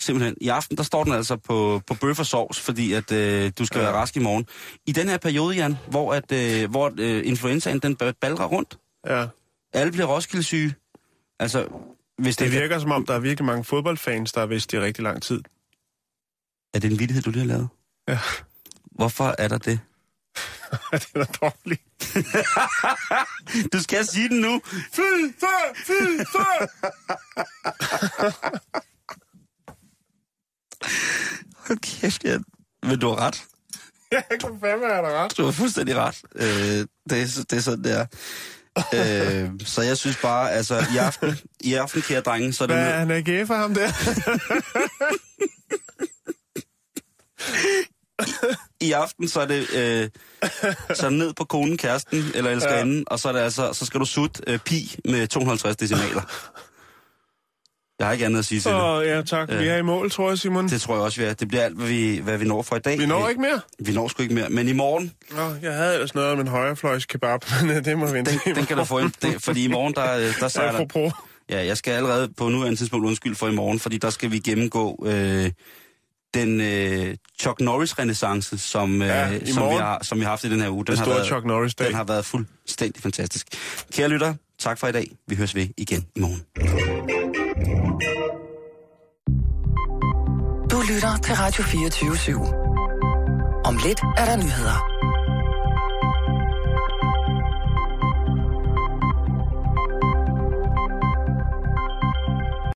[0.00, 3.52] simpelthen, i aften, der står den altså på, på bøf og sovs, fordi at øh,
[3.58, 3.84] du skal ja.
[3.84, 4.46] være rask i morgen.
[4.86, 8.78] I den her periode, Jan, hvor, at, øh, hvor øh, influenzaen, den ba- balrer rundt,
[9.06, 9.26] Ja.
[9.72, 10.74] alle bliver Roskilde-syge.
[11.40, 11.66] Altså,
[12.18, 14.80] hvis det, Det virker som om, der er virkelig mange fodboldfans, der har vidst i
[14.80, 15.40] rigtig lang tid.
[16.74, 17.68] Er det en vittighed, du lige har lavet?
[18.08, 18.18] Ja.
[18.94, 19.80] Hvorfor er der det?
[20.92, 21.82] det er dårligt.
[23.72, 24.60] Du skal sige den nu.
[24.92, 25.00] Fy,
[25.40, 26.68] før, fy, før!
[31.66, 32.44] Hold kæft, Jan.
[32.82, 33.44] Men du har ret.
[34.10, 35.36] Jeg kan fandme have ret.
[35.36, 36.22] Du har fuldstændig ret.
[36.34, 36.46] Øh,
[37.10, 38.06] det, er, det er sådan, det er.
[39.44, 42.76] øh, så jeg synes bare, altså i aften, i aften kære drenge, så er det...
[42.76, 42.98] Hvad er
[43.36, 43.88] han for ham der?
[48.84, 50.08] I aften, så er det, øh,
[50.94, 53.02] så ned på konen, kæresten eller elskerinde, ja.
[53.06, 56.22] og så, er det altså, så skal du sutte øh, pi med 250 decimaler.
[57.98, 58.80] Jeg har ikke andet at sige til det.
[58.80, 59.48] Åh, ja tak.
[59.48, 60.68] Vi er i mål, tror jeg, Simon.
[60.68, 61.34] Det tror jeg også, vi er.
[61.34, 62.98] Det bliver alt, hvad vi, hvad vi når for i dag.
[62.98, 63.60] Vi når ikke mere.
[63.78, 64.48] Vi når sgu ikke mere.
[64.48, 67.98] Men i morgen, Nå, jeg havde ellers noget om en højrefløjs kebab, men øh, det
[67.98, 69.12] må vi vente den, den kan du få ind.
[69.22, 70.72] Det, fordi i morgen, der, øh, der sejler...
[70.72, 71.12] Apropos.
[71.50, 74.38] Ja, jeg skal allerede på nuværende tidspunkt undskylde for i morgen, fordi der skal vi
[74.38, 75.50] gennemgå øh,
[76.34, 79.78] den øh, Chuck Norris-renaissance, som, øh, Ja, som, vi morgen.
[79.82, 80.84] har, som vi har haft i den her uge.
[80.84, 81.86] Den Den har, store været, Chuck Norris-dag.
[81.86, 83.46] den har været fuldstændig fantastisk.
[83.92, 85.10] Kære lytter, tak for i dag.
[85.28, 86.42] Vi høres ved igen i morgen.
[90.70, 93.64] Du lytter til Radio 24 /7.
[93.64, 94.93] Om lidt er der nyheder.